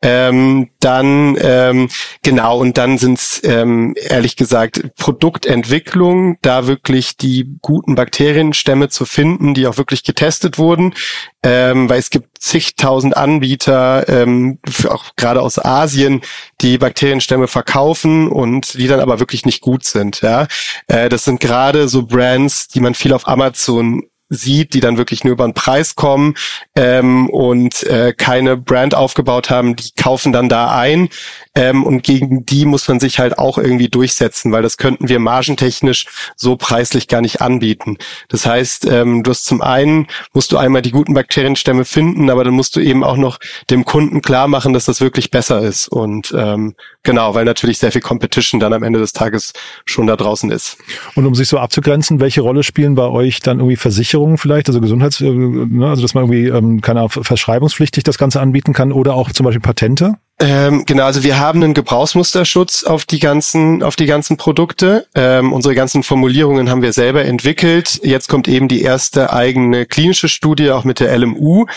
Ähm, 0.04 0.70
dann 0.82 1.38
ähm, 1.40 1.88
genau 2.24 2.60
und 2.60 2.78
dann 2.78 2.98
sind 2.98 3.20
es 3.20 3.42
ähm, 3.46 3.96
ehrlich 3.96 4.36
gesagt 4.36 4.82
Produktentwicklung, 4.98 6.38
da 6.42 6.68
wirklich 6.68 7.16
die 7.16 7.58
guten 7.62 7.96
Bakterienstämme 7.96 8.90
zu 8.90 9.06
finden, 9.06 9.54
die 9.54 9.66
auch 9.66 9.78
wirklich 9.78 10.04
getestet 10.04 10.58
wurden, 10.58 10.94
ähm, 11.42 11.88
weil 11.90 12.00
es 12.00 12.10
gibt 12.10 12.38
zigtausend 12.42 13.16
Anbieter, 13.16 14.10
ähm, 14.10 14.60
auch 14.90 15.06
gerade 15.16 15.42
aus 15.42 15.58
Asien, 15.58 16.20
die 16.60 16.78
Bakterienstämme 16.78 17.48
verkaufen 17.48 18.28
und 18.28 18.74
die 18.74 18.88
dann 18.88 19.00
aber 19.00 19.22
wirklich 19.22 19.46
nicht 19.46 19.62
gut 19.62 19.86
sind. 19.86 20.20
Ja, 20.20 20.48
äh, 20.88 21.08
das 21.08 21.24
sind 21.24 21.40
gerade 21.40 21.88
so 21.88 22.06
Brands, 22.06 22.68
die 22.68 22.82
man 22.82 22.94
viel 22.94 23.14
auf 23.14 23.26
Amazon 23.26 24.04
sieht, 24.34 24.74
die 24.74 24.80
dann 24.80 24.98
wirklich 24.98 25.24
nur 25.24 25.34
über 25.34 25.46
den 25.46 25.54
Preis 25.54 25.96
kommen 25.96 26.36
ähm, 26.76 27.30
und 27.30 27.84
äh, 27.84 28.14
keine 28.14 28.58
Brand 28.58 28.96
aufgebaut 28.96 29.50
haben, 29.50 29.76
die 29.76 29.92
kaufen 29.96 30.32
dann 30.32 30.50
da 30.50 30.76
ein 30.76 31.10
ähm, 31.56 31.84
und 31.84 32.04
gegen 32.04 32.46
die 32.46 32.66
muss 32.66 32.88
man 32.88 33.00
sich 33.00 33.20
halt 33.20 33.38
auch 33.38 33.58
irgendwie 33.58 33.90
durchsetzen, 33.90 34.52
weil 34.52 34.64
das 34.64 34.78
könnten 34.78 35.08
wir 35.08 35.20
margentechnisch 35.20 36.08
so 36.36 36.56
preislich 36.56 37.08
gar 37.08 37.22
nicht 37.22 37.42
anbieten. 37.42 37.98
Das 38.30 38.46
heißt, 38.46 38.86
ähm, 38.86 39.24
du 39.24 39.32
hast 39.32 39.46
zum 39.46 39.62
einen 39.62 40.08
musst 40.34 40.52
du 40.52 40.58
einmal 40.58 40.82
die 40.82 40.92
guten 40.92 41.14
Bakterienstämme 41.14 41.86
finden, 41.86 42.30
aber 42.30 42.44
dann 42.44 42.54
musst 42.54 42.76
du 42.76 42.80
eben 42.80 43.04
auch 43.04 43.18
noch 43.18 43.40
dem 43.70 43.86
Kunden 43.86 44.22
klar 44.22 44.48
machen, 44.48 44.74
dass 44.74 44.86
das 44.86 45.02
wirklich 45.02 45.30
besser 45.32 45.62
ist 45.62 45.88
und 45.88 46.34
ähm, 46.36 46.76
genau, 47.04 47.36
weil 47.36 47.46
natürlich 47.46 47.78
sehr 47.78 47.92
viel 47.92 48.02
Competition 48.02 48.60
dann 48.60 48.74
am 48.74 48.84
Ende 48.84 49.00
des 49.00 49.14
Tages 49.14 49.54
schon 49.86 50.08
da 50.08 50.16
draußen 50.16 50.50
ist. 50.50 50.78
Und 51.16 51.26
um 51.26 51.36
sich 51.36 51.48
so 51.48 51.60
abzugrenzen, 51.60 52.20
welche 52.20 52.42
Rolle 52.42 52.64
spielen 52.64 52.96
bei 52.96 53.08
euch 53.08 53.42
dann 53.42 53.60
irgendwie 53.60 53.76
Versicherungen 53.76 54.23
Versicherungen 54.24 54.38
vielleicht, 54.38 54.68
also 54.68 54.82
Gesundheits, 54.82 55.22
äh, 55.22 55.30
ne, 55.30 55.88
also 55.88 56.02
dass 56.02 56.14
man 56.14 56.26
irgendwie 56.26 56.48
ähm, 56.48 56.82
keine 56.82 57.00
Ahnung, 57.02 57.12
verschreibungspflichtig 57.12 58.04
das 58.04 58.18
Ganze 58.18 58.42
anbieten 58.42 58.74
kann 58.74 58.92
oder 58.92 59.16
auch 59.16 59.32
zum 59.32 59.46
Beispiel 59.46 59.62
Patente? 59.62 60.16
Ähm, 60.40 60.84
genau, 60.86 61.06
also 61.06 61.24
wir 61.24 61.40
haben 61.40 61.64
einen 61.64 61.74
Gebrauchsmusterschutz 61.76 62.84
auf 62.84 63.06
die 63.06 63.20
ganzen, 63.20 63.84
auf 63.84 63.96
die 63.96 64.08
ganzen 64.08 64.36
Produkte. 64.36 65.08
Ähm, 65.14 65.54
unsere 65.54 65.76
ganzen 65.76 66.02
Formulierungen 66.02 66.70
haben 66.70 66.82
wir 66.82 66.92
selber 66.92 67.24
entwickelt. 67.24 68.02
Jetzt 68.04 68.30
kommt 68.30 68.48
eben 68.48 68.68
die 68.68 68.82
erste 68.82 69.32
eigene 69.32 69.86
klinische 69.86 70.28
Studie 70.28 70.72
auch 70.72 70.86
mit 70.86 71.00
der 71.00 71.16
LMU. 71.18 71.68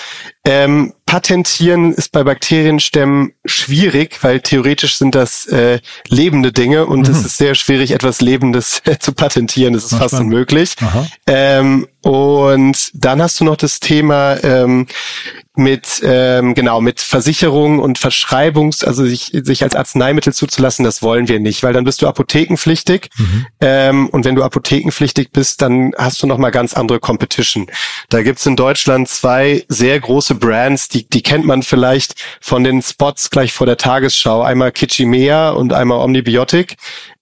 Ähm, 0.44 0.94
patentieren 1.04 1.92
ist 1.92 2.12
bei 2.12 2.24
Bakterienstämmen 2.24 3.32
schwierig, 3.44 4.18
weil 4.22 4.40
theoretisch 4.40 4.96
sind 4.96 5.14
das 5.14 5.46
äh, 5.46 5.80
lebende 6.08 6.50
Dinge 6.50 6.86
und 6.86 7.08
mhm. 7.08 7.14
es 7.14 7.24
ist 7.24 7.36
sehr 7.36 7.54
schwierig, 7.54 7.90
etwas 7.90 8.20
Lebendes 8.20 8.82
zu 9.00 9.12
patentieren. 9.12 9.74
Das 9.74 9.84
ist 9.84 9.92
Ach, 9.94 9.98
fast 9.98 10.14
spannend. 10.14 10.32
unmöglich. 10.32 10.74
Ähm, 11.26 11.86
und 12.02 12.90
dann 12.94 13.20
hast 13.20 13.38
du 13.38 13.44
noch 13.44 13.56
das 13.56 13.80
Thema 13.80 14.42
ähm, 14.42 14.86
mit 15.56 16.00
ähm, 16.04 16.54
genau 16.54 16.80
mit 16.80 17.00
Versicherung 17.00 17.78
und 17.78 17.98
Verschreibungs, 17.98 18.84
also 18.84 19.04
sich, 19.04 19.30
sich 19.32 19.62
als 19.62 19.74
Arzneimittel 19.74 20.32
zuzulassen, 20.32 20.84
das 20.84 21.02
wollen 21.02 21.28
wir 21.28 21.40
nicht, 21.40 21.62
weil 21.62 21.72
dann 21.72 21.84
bist 21.84 22.02
du 22.02 22.06
apothekenpflichtig 22.06 23.10
mhm. 23.16 23.46
ähm, 23.60 24.08
und 24.08 24.24
wenn 24.24 24.34
du 24.34 24.42
apothekenpflichtig 24.42 25.30
bist, 25.32 25.62
dann 25.62 25.92
hast 25.96 26.22
du 26.22 26.26
noch 26.26 26.38
mal 26.38 26.50
ganz 26.50 26.74
andere 26.74 27.00
Competition. 27.00 27.66
Da 28.08 28.22
gibt's 28.22 28.46
in 28.46 28.56
Deutschland 28.56 29.08
zwei 29.08 29.64
sehr 29.68 29.98
große 29.98 30.34
Brands, 30.34 30.88
die 30.88 31.08
die 31.08 31.22
kennt 31.22 31.46
man 31.46 31.62
vielleicht 31.62 32.14
von 32.40 32.64
den 32.64 32.82
Spots 32.82 33.30
gleich 33.30 33.52
vor 33.52 33.66
der 33.66 33.76
Tagesschau, 33.76 34.42
einmal 34.42 34.72
Kitchimea 34.72 35.50
und 35.50 35.72
einmal 35.72 35.98
Omnibiotic 35.98 36.76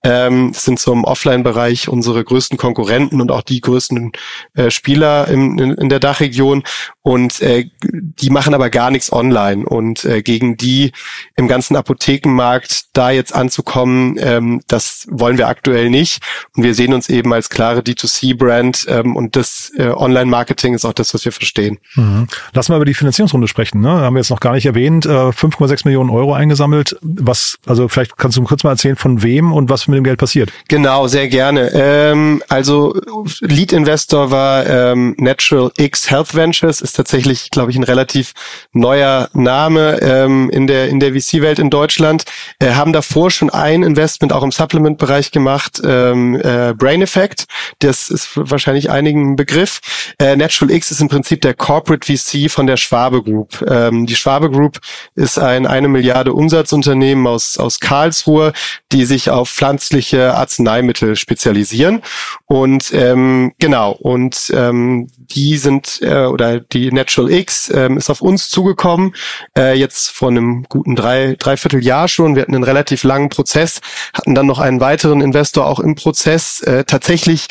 ähm, 0.05 0.53
sind 0.53 0.79
so 0.79 0.93
im 0.93 1.05
Offline-Bereich 1.05 1.89
unsere 1.89 2.23
größten 2.23 2.59
Konkurrenten 2.59 3.21
und 3.21 3.31
auch 3.31 3.43
die 3.43 3.61
größten 3.61 4.13
äh, 4.55 4.71
Spieler 4.71 5.27
im, 5.29 5.59
in, 5.59 5.73
in 5.73 5.89
der 5.89 5.99
Dachregion. 5.99 6.63
Und 7.03 7.41
äh, 7.41 7.69
die 7.83 8.31
machen 8.31 8.55
aber 8.55 8.71
gar 8.71 8.91
nichts 8.91 9.13
online. 9.13 9.67
Und 9.67 10.05
äh, 10.05 10.23
gegen 10.23 10.57
die 10.57 10.93
im 11.37 11.49
ganzen 11.49 11.77
Apothekenmarkt 11.77 12.97
da 12.97 13.11
jetzt 13.11 13.35
anzukommen, 13.35 14.17
ähm, 14.19 14.61
das 14.69 15.07
wollen 15.11 15.39
wir 15.39 15.49
aktuell 15.49 15.91
nicht. 15.91 16.23
Und 16.55 16.63
wir 16.63 16.75
sehen 16.75 16.93
uns 16.93 17.09
eben 17.09 17.33
als 17.33 17.49
klare 17.49 17.81
D2C-Brand 17.81 18.87
ähm, 18.89 19.17
und 19.17 19.37
das 19.37 19.73
äh, 19.77 19.89
Online-Marketing 19.89 20.75
ist 20.75 20.85
auch 20.85 20.93
das, 20.93 21.15
was 21.15 21.25
wir 21.25 21.33
verstehen. 21.33 21.79
Mhm. 21.95 22.29
Lass 22.53 22.69
mal 22.69 22.77
über 22.77 22.85
die 22.85 22.95
Finanzierungsrunde 22.95 23.49
sprechen. 23.49 23.81
Ne? 23.81 23.89
Haben 23.89 24.15
wir 24.15 24.21
jetzt 24.21 24.31
noch 24.31 24.41
gar 24.41 24.53
nicht 24.53 24.67
erwähnt. 24.67 25.07
Äh, 25.07 25.09
5,6 25.09 25.83
Millionen 25.85 26.11
Euro 26.11 26.35
eingesammelt. 26.35 26.97
Was, 27.01 27.59
also 27.67 27.89
vielleicht 27.89 28.17
kannst 28.17 28.37
du 28.37 28.45
kurz 28.45 28.65
mal 28.65 28.71
erzählen, 28.71 28.97
von 28.97 29.23
wem 29.23 29.53
und 29.53 29.71
was 29.71 29.89
mit 29.95 30.01
dem 30.01 30.05
Geld 30.05 30.19
passiert. 30.19 30.51
Genau, 30.69 31.07
sehr 31.07 31.29
gerne. 31.29 31.71
Ähm, 31.73 32.43
also 32.49 32.95
Lead 33.41 33.73
Investor 33.73 34.31
war 34.31 34.67
ähm, 34.67 35.15
Natural 35.19 35.71
X 35.77 36.11
Health 36.11 36.35
Ventures, 36.35 36.81
ist 36.81 36.95
tatsächlich, 36.95 37.51
glaube 37.51 37.71
ich, 37.71 37.77
ein 37.77 37.85
relativ 37.85 38.33
neuer 38.73 39.29
Name 39.33 39.99
ähm, 40.03 40.51
in 40.51 40.67
der 40.67 40.89
in 40.89 41.01
der 41.01 41.13
VC-Welt 41.13 41.59
in 41.59 41.71
Deutschland. 41.71 42.25
Äh, 42.59 42.73
haben 42.73 42.93
davor 42.93 43.31
schon 43.31 43.51
ein 43.51 43.83
Investment 43.83 44.33
auch 44.33 44.43
im 44.43 44.53
Supplement-Bereich 44.53 45.31
gemacht, 45.31 45.81
ähm, 45.85 46.41
äh, 46.41 46.75
Brain 46.75 47.03
Effect. 47.03 47.47
Das 47.79 48.11
ist 48.11 48.31
wahrscheinlich 48.35 48.91
einigen 48.91 49.37
Begriff. 49.37 49.81
Äh, 50.19 50.37
Natural 50.37 50.75
X 50.75 50.91
ist 50.91 51.01
im 51.01 51.09
Prinzip 51.09 51.41
der 51.41 51.55
Corporate 51.55 52.05
VC 52.05 52.51
von 52.51 52.67
der 52.67 52.77
Schwabe 52.77 53.23
Group. 53.23 53.65
Ähm, 53.69 54.07
die 54.07 54.17
Schwabe 54.17 54.51
Group 54.51 54.81
ist 55.15 55.39
ein 55.39 55.67
eine 55.67 55.89
Milliarde 55.89 56.33
Umsatzunternehmen 56.33 57.27
aus 57.27 57.59
aus 57.59 57.81
Karlsruhe, 57.81 58.53
die 58.93 59.05
sich 59.05 59.31
auf 59.31 59.51
Pflanzen 59.51 59.84
pflanzliche 59.85 60.35
Arzneimittel 60.35 61.15
spezialisieren. 61.15 62.01
Und 62.47 62.93
ähm, 62.95 63.53
genau, 63.59 63.93
und 63.93 64.51
ähm, 64.55 65.09
die 65.19 65.59
sind, 65.59 66.01
äh, 66.01 66.25
oder 66.25 66.61
die 66.61 66.91
Natural 66.91 67.31
X 67.31 67.71
ähm, 67.75 67.99
ist 67.99 68.09
auf 68.09 68.23
uns 68.23 68.49
zugekommen, 68.49 69.15
äh, 69.57 69.75
jetzt 69.79 70.11
vor 70.11 70.29
einem 70.29 70.65
guten 70.69 70.97
drei, 70.97 71.37
dreiviertel 71.39 71.83
schon. 72.09 72.35
Wir 72.35 72.43
hatten 72.43 72.55
einen 72.55 72.65
relativ 72.65 73.05
langen 73.05 73.29
Prozess, 73.29 73.81
hatten 74.15 74.35
dann 74.35 74.47
noch 74.47 74.59
einen 74.59 74.81
weiteren 74.81 75.21
Investor 75.21 75.67
auch 75.67 75.81
im 75.81 75.95
Prozess. 75.95 76.61
Äh, 76.61 76.85
tatsächlich 76.85 77.49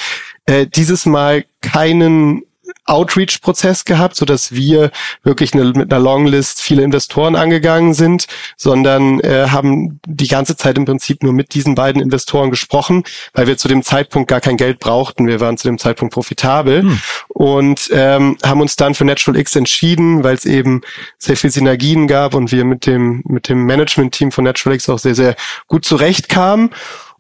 äh, 0.48 0.66
dieses 0.66 1.06
Mal 1.06 1.46
keinen 1.62 2.44
Outreach-Prozess 2.86 3.86
gehabt, 3.86 4.16
so 4.16 4.26
dass 4.26 4.52
wir 4.52 4.92
wirklich 5.24 5.54
eine, 5.54 5.66
mit 5.66 5.92
einer 5.92 6.04
Longlist 6.04 6.62
viele 6.62 6.84
Investoren 6.84 7.36
angegangen 7.36 7.94
sind, 7.94 8.28
sondern 8.58 9.20
äh, 9.22 9.48
haben 9.50 10.00
die 10.06 10.28
ganze 10.28 10.58
Zeit 10.58 10.78
im 10.78 10.86
Prinzip 10.86 11.24
nur 11.24 11.34
mit 11.34 11.54
diesen 11.54 11.76
beiden 11.76 12.02
Investoren 12.02 12.50
gesprochen, 12.50 13.04
weil 13.34 13.48
wir 13.48 13.58
zu 13.58 13.68
dem 13.68 13.84
Zeitpunkt 13.84 14.30
gar 14.30 14.42
kein 14.42 14.58
Geld 14.58 14.80
brauchten. 14.80 15.28
Wir 15.28 15.40
waren 15.40 15.58
zu 15.58 15.68
dem 15.68 15.78
Zeitpunkt 15.78 16.14
profitabel 16.14 16.82
hm. 16.82 17.00
und 17.30 17.90
ähm, 17.94 18.38
haben 18.44 18.62
uns 18.62 18.76
dann 18.76 18.96
für 18.96 19.06
Natural 19.06 19.40
X 19.40 19.56
entschieden, 19.56 20.24
weil 20.24 20.36
es 20.36 20.46
eben 20.46 20.82
sehr 21.18 21.38
viel 21.38 21.52
Synergien 21.52 22.08
gab 22.08 22.34
und 22.34 22.52
wir 22.52 22.66
mit 22.66 22.86
dem 22.86 23.24
mit 23.26 23.50
dem 23.50 23.66
Management-Team 23.66 24.32
von 24.32 24.44
Natural 24.44 24.76
X 24.76 24.90
auch 24.90 25.00
sehr 25.00 25.16
sehr 25.16 25.36
gut 25.68 25.86
zurechtkamen. 25.86 26.72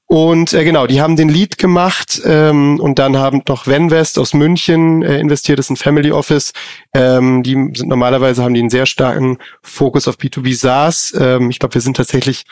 Und 0.07 0.53
äh, 0.53 0.63
genau, 0.63 0.85
die 0.85 1.01
haben 1.01 1.15
den 1.15 1.29
Lead 1.29 1.57
gemacht 1.57 2.21
ähm, 2.25 2.79
und 2.79 2.99
dann 2.99 3.17
haben 3.17 3.41
noch 3.47 3.67
Venvest 3.67 4.19
aus 4.19 4.33
München 4.33 5.01
äh, 5.01 5.17
investiert, 5.19 5.57
das 5.59 5.67
ist 5.67 5.71
ein 5.71 5.77
Family 5.77 6.11
Office. 6.11 6.53
Ähm, 6.93 7.41
die 7.41 7.53
sind 7.53 7.87
normalerweise 7.87 8.43
haben 8.43 8.53
die 8.53 8.59
einen 8.59 8.69
sehr 8.69 8.85
starken 8.85 9.37
Fokus 9.61 10.07
auf 10.07 10.17
B2B 10.17 10.55
SaaS. 10.55 11.15
Ähm, 11.19 11.49
ich 11.49 11.57
glaube, 11.57 11.73
wir 11.73 11.81
sind 11.81 11.97
tatsächlich 11.97 12.43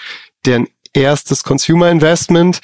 deren 0.46 0.68
erstes 0.94 1.44
Consumer 1.44 1.92
Investment 1.92 2.62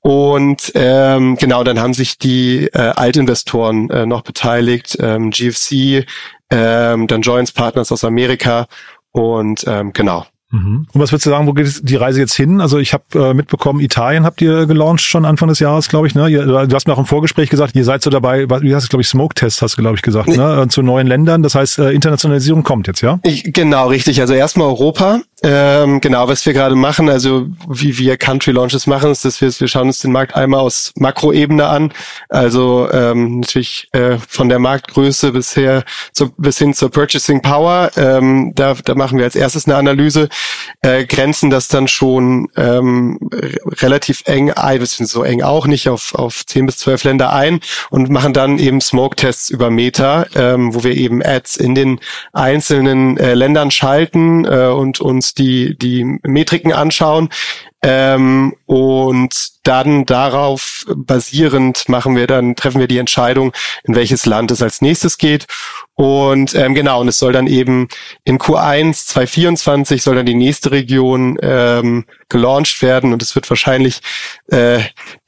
und 0.00 0.72
ähm, 0.74 1.36
genau, 1.36 1.62
dann 1.62 1.78
haben 1.78 1.92
sich 1.92 2.18
die 2.18 2.66
äh, 2.72 2.78
Altinvestoren 2.78 3.90
äh, 3.90 4.06
noch 4.06 4.22
beteiligt, 4.22 4.96
ähm, 5.00 5.30
GFC, 5.30 6.06
ähm, 6.50 7.06
dann 7.06 7.20
Joins 7.20 7.52
Partners 7.52 7.92
aus 7.92 8.04
Amerika 8.04 8.66
und 9.12 9.64
ähm, 9.66 9.92
genau. 9.92 10.26
Mhm. 10.50 10.86
Und 10.92 11.00
was 11.00 11.12
würdest 11.12 11.26
du 11.26 11.30
sagen, 11.30 11.46
wo 11.46 11.52
geht 11.52 11.88
die 11.88 11.96
Reise 11.96 12.20
jetzt 12.20 12.34
hin? 12.34 12.60
Also 12.60 12.78
ich 12.78 12.92
habe 12.92 13.04
äh, 13.14 13.34
mitbekommen, 13.34 13.80
Italien 13.80 14.24
habt 14.24 14.42
ihr 14.42 14.66
gelauncht 14.66 15.02
schon 15.02 15.24
Anfang 15.24 15.48
des 15.48 15.60
Jahres, 15.60 15.88
glaube 15.88 16.08
ich. 16.08 16.14
Ne? 16.14 16.28
Ihr, 16.28 16.44
du 16.44 16.74
hast 16.74 16.88
mir 16.88 16.94
auch 16.94 16.98
im 16.98 17.06
Vorgespräch 17.06 17.50
gesagt, 17.50 17.76
ihr 17.76 17.84
seid 17.84 18.02
so 18.02 18.10
dabei, 18.10 18.48
wie 18.48 18.74
heißt 18.74 18.84
es, 18.84 18.88
glaube 18.88 19.02
ich, 19.02 19.08
Smoke-Test 19.08 19.62
hast 19.62 19.76
du, 19.76 19.82
glaube 19.82 19.96
ich, 19.96 20.02
gesagt, 20.02 20.28
ne? 20.28 20.66
zu 20.68 20.82
neuen 20.82 21.06
Ländern. 21.06 21.42
Das 21.42 21.54
heißt, 21.54 21.78
äh, 21.78 21.92
Internationalisierung 21.92 22.64
kommt 22.64 22.88
jetzt, 22.88 23.00
ja? 23.00 23.20
Ich, 23.22 23.52
genau, 23.52 23.88
richtig. 23.88 24.20
Also 24.20 24.34
erstmal 24.34 24.66
Europa. 24.66 25.20
Ähm, 25.42 26.00
genau, 26.00 26.28
was 26.28 26.44
wir 26.44 26.52
gerade 26.52 26.74
machen, 26.74 27.08
also 27.08 27.46
wie 27.68 27.96
wir 27.98 28.16
Country 28.16 28.52
Launches 28.52 28.86
machen, 28.86 29.10
ist, 29.10 29.24
dass 29.24 29.40
wir, 29.40 29.48
wir 29.58 29.68
schauen 29.68 29.86
uns 29.86 30.00
den 30.00 30.12
Markt 30.12 30.34
einmal 30.34 30.60
aus 30.60 30.92
Makroebene 30.96 31.66
an. 31.66 31.92
Also 32.28 32.88
ähm, 32.92 33.40
natürlich 33.40 33.88
äh, 33.92 34.18
von 34.28 34.48
der 34.48 34.58
Marktgröße 34.58 35.32
bisher 35.32 35.84
zu, 36.12 36.30
bis 36.36 36.58
hin 36.58 36.74
zur 36.74 36.90
Purchasing 36.90 37.40
Power. 37.40 37.90
Ähm, 37.96 38.52
da, 38.54 38.74
da 38.74 38.94
machen 38.94 39.18
wir 39.18 39.24
als 39.24 39.36
erstes 39.36 39.66
eine 39.66 39.76
Analyse 39.76 40.28
äh, 40.82 41.04
grenzen 41.04 41.50
das 41.50 41.68
dann 41.68 41.88
schon 41.88 42.48
ähm, 42.56 43.18
relativ 43.80 44.22
eng 44.26 44.50
ein, 44.50 44.78
beziehungsweise 44.78 45.12
so 45.12 45.22
eng 45.22 45.42
auch 45.42 45.66
nicht, 45.66 45.88
auf, 45.88 46.14
auf 46.14 46.44
10 46.46 46.66
bis 46.66 46.78
12 46.78 47.04
Länder 47.04 47.32
ein 47.32 47.60
und 47.90 48.10
machen 48.10 48.32
dann 48.32 48.58
eben 48.58 48.80
Smoke-Tests 48.80 49.50
über 49.50 49.70
Meta, 49.70 50.26
ähm, 50.34 50.74
wo 50.74 50.84
wir 50.84 50.96
eben 50.96 51.22
Ads 51.22 51.56
in 51.56 51.74
den 51.74 52.00
einzelnen 52.32 53.16
äh, 53.16 53.34
Ländern 53.34 53.70
schalten 53.70 54.44
äh, 54.44 54.66
und 54.66 55.00
uns 55.00 55.29
die, 55.34 55.76
die 55.76 56.04
Metriken 56.22 56.72
anschauen. 56.72 57.28
Ähm, 57.82 58.54
und 58.66 59.59
dann 59.62 60.06
darauf 60.06 60.86
basierend 60.94 61.88
machen 61.88 62.16
wir 62.16 62.26
dann, 62.26 62.56
treffen 62.56 62.80
wir 62.80 62.88
die 62.88 62.98
Entscheidung, 62.98 63.52
in 63.84 63.94
welches 63.94 64.26
Land 64.26 64.50
es 64.50 64.62
als 64.62 64.80
nächstes 64.80 65.18
geht. 65.18 65.46
Und 65.94 66.54
ähm, 66.54 66.74
genau, 66.74 67.02
und 67.02 67.08
es 67.08 67.18
soll 67.18 67.32
dann 67.32 67.46
eben 67.46 67.88
in 68.24 68.38
Q1 68.38 69.08
2024 69.08 70.02
soll 70.02 70.16
dann 70.16 70.24
die 70.24 70.34
nächste 70.34 70.70
Region 70.70 71.36
ähm, 71.42 72.06
gelauncht 72.30 72.80
werden 72.80 73.12
und 73.12 73.22
es 73.22 73.34
wird 73.34 73.50
wahrscheinlich 73.50 74.00
äh, 74.46 74.78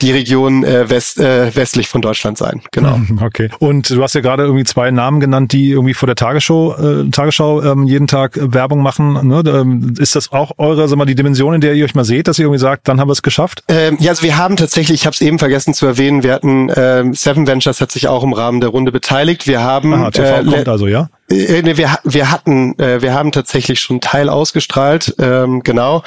die 0.00 0.12
Region 0.12 0.64
äh, 0.64 0.88
west, 0.88 1.18
äh, 1.18 1.54
westlich 1.54 1.88
von 1.88 2.00
Deutschland 2.00 2.38
sein. 2.38 2.62
Genau. 2.70 3.00
Okay. 3.22 3.50
Und 3.60 3.88
du 3.90 4.02
hast 4.02 4.14
ja 4.14 4.20
gerade 4.20 4.42
irgendwie 4.42 4.64
zwei 4.64 4.90
Namen 4.90 5.20
genannt, 5.20 5.52
die 5.52 5.70
irgendwie 5.70 5.94
vor 5.94 6.06
der 6.06 6.16
Tagesschau, 6.16 6.74
äh, 6.74 7.10
Tagesschau 7.10 7.62
ähm, 7.62 7.86
jeden 7.86 8.06
Tag 8.06 8.36
Werbung 8.40 8.82
machen. 8.82 9.28
Ne? 9.28 9.42
Ähm, 9.46 9.94
ist 9.98 10.16
das 10.16 10.32
auch 10.32 10.52
eure, 10.58 10.88
sag 10.88 10.96
mal, 10.96 11.04
die 11.04 11.14
Dimension, 11.14 11.54
in 11.54 11.60
der 11.60 11.74
ihr 11.74 11.84
euch 11.84 11.94
mal 11.94 12.04
seht, 12.04 12.26
dass 12.26 12.38
ihr 12.38 12.46
irgendwie 12.46 12.58
sagt, 12.58 12.88
dann 12.88 12.98
haben 12.98 13.08
wir 13.08 13.12
es 13.12 13.22
geschafft? 13.22 13.62
Ähm, 13.68 13.96
ja, 14.00 14.10
also 14.10 14.21
wir 14.22 14.36
haben 14.36 14.56
tatsächlich, 14.56 15.00
ich 15.00 15.06
habe 15.06 15.14
es 15.14 15.20
eben 15.20 15.38
vergessen 15.38 15.74
zu 15.74 15.86
erwähnen, 15.86 16.22
wir 16.22 16.32
hatten 16.32 16.70
ähm, 16.74 17.14
Seven 17.14 17.46
Ventures 17.46 17.80
hat 17.80 17.92
sich 17.92 18.08
auch 18.08 18.22
im 18.22 18.32
Rahmen 18.32 18.60
der 18.60 18.70
Runde 18.70 18.92
beteiligt. 18.92 19.46
Wir 19.46 19.62
haben 19.62 19.92
Aha, 19.92 20.10
TV 20.10 20.40
äh, 20.40 20.44
kommt 20.44 20.68
also, 20.68 20.86
ja? 20.86 21.08
Äh, 21.30 21.62
nee, 21.62 21.76
wir, 21.76 21.98
wir 22.04 22.30
hatten, 22.30 22.78
äh, 22.78 23.02
wir 23.02 23.14
haben 23.14 23.32
tatsächlich 23.32 23.80
schon 23.80 24.00
Teil 24.00 24.28
ausgestrahlt, 24.28 25.14
ähm, 25.18 25.62
genau. 25.62 26.02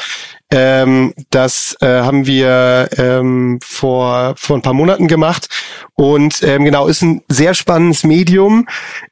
Ähm, 0.52 1.14
das 1.32 1.76
äh, 1.82 1.88
haben 1.88 2.28
wir 2.28 2.90
ähm, 2.98 3.60
vor, 3.64 4.36
vor 4.38 4.58
ein 4.58 4.62
paar 4.62 4.74
Monaten 4.74 5.08
gemacht 5.08 5.50
und 5.96 6.44
ähm, 6.44 6.66
genau 6.66 6.88
ist 6.88 7.02
ein 7.02 7.24
sehr 7.28 7.54
spannendes 7.54 8.04
Medium. 8.04 8.68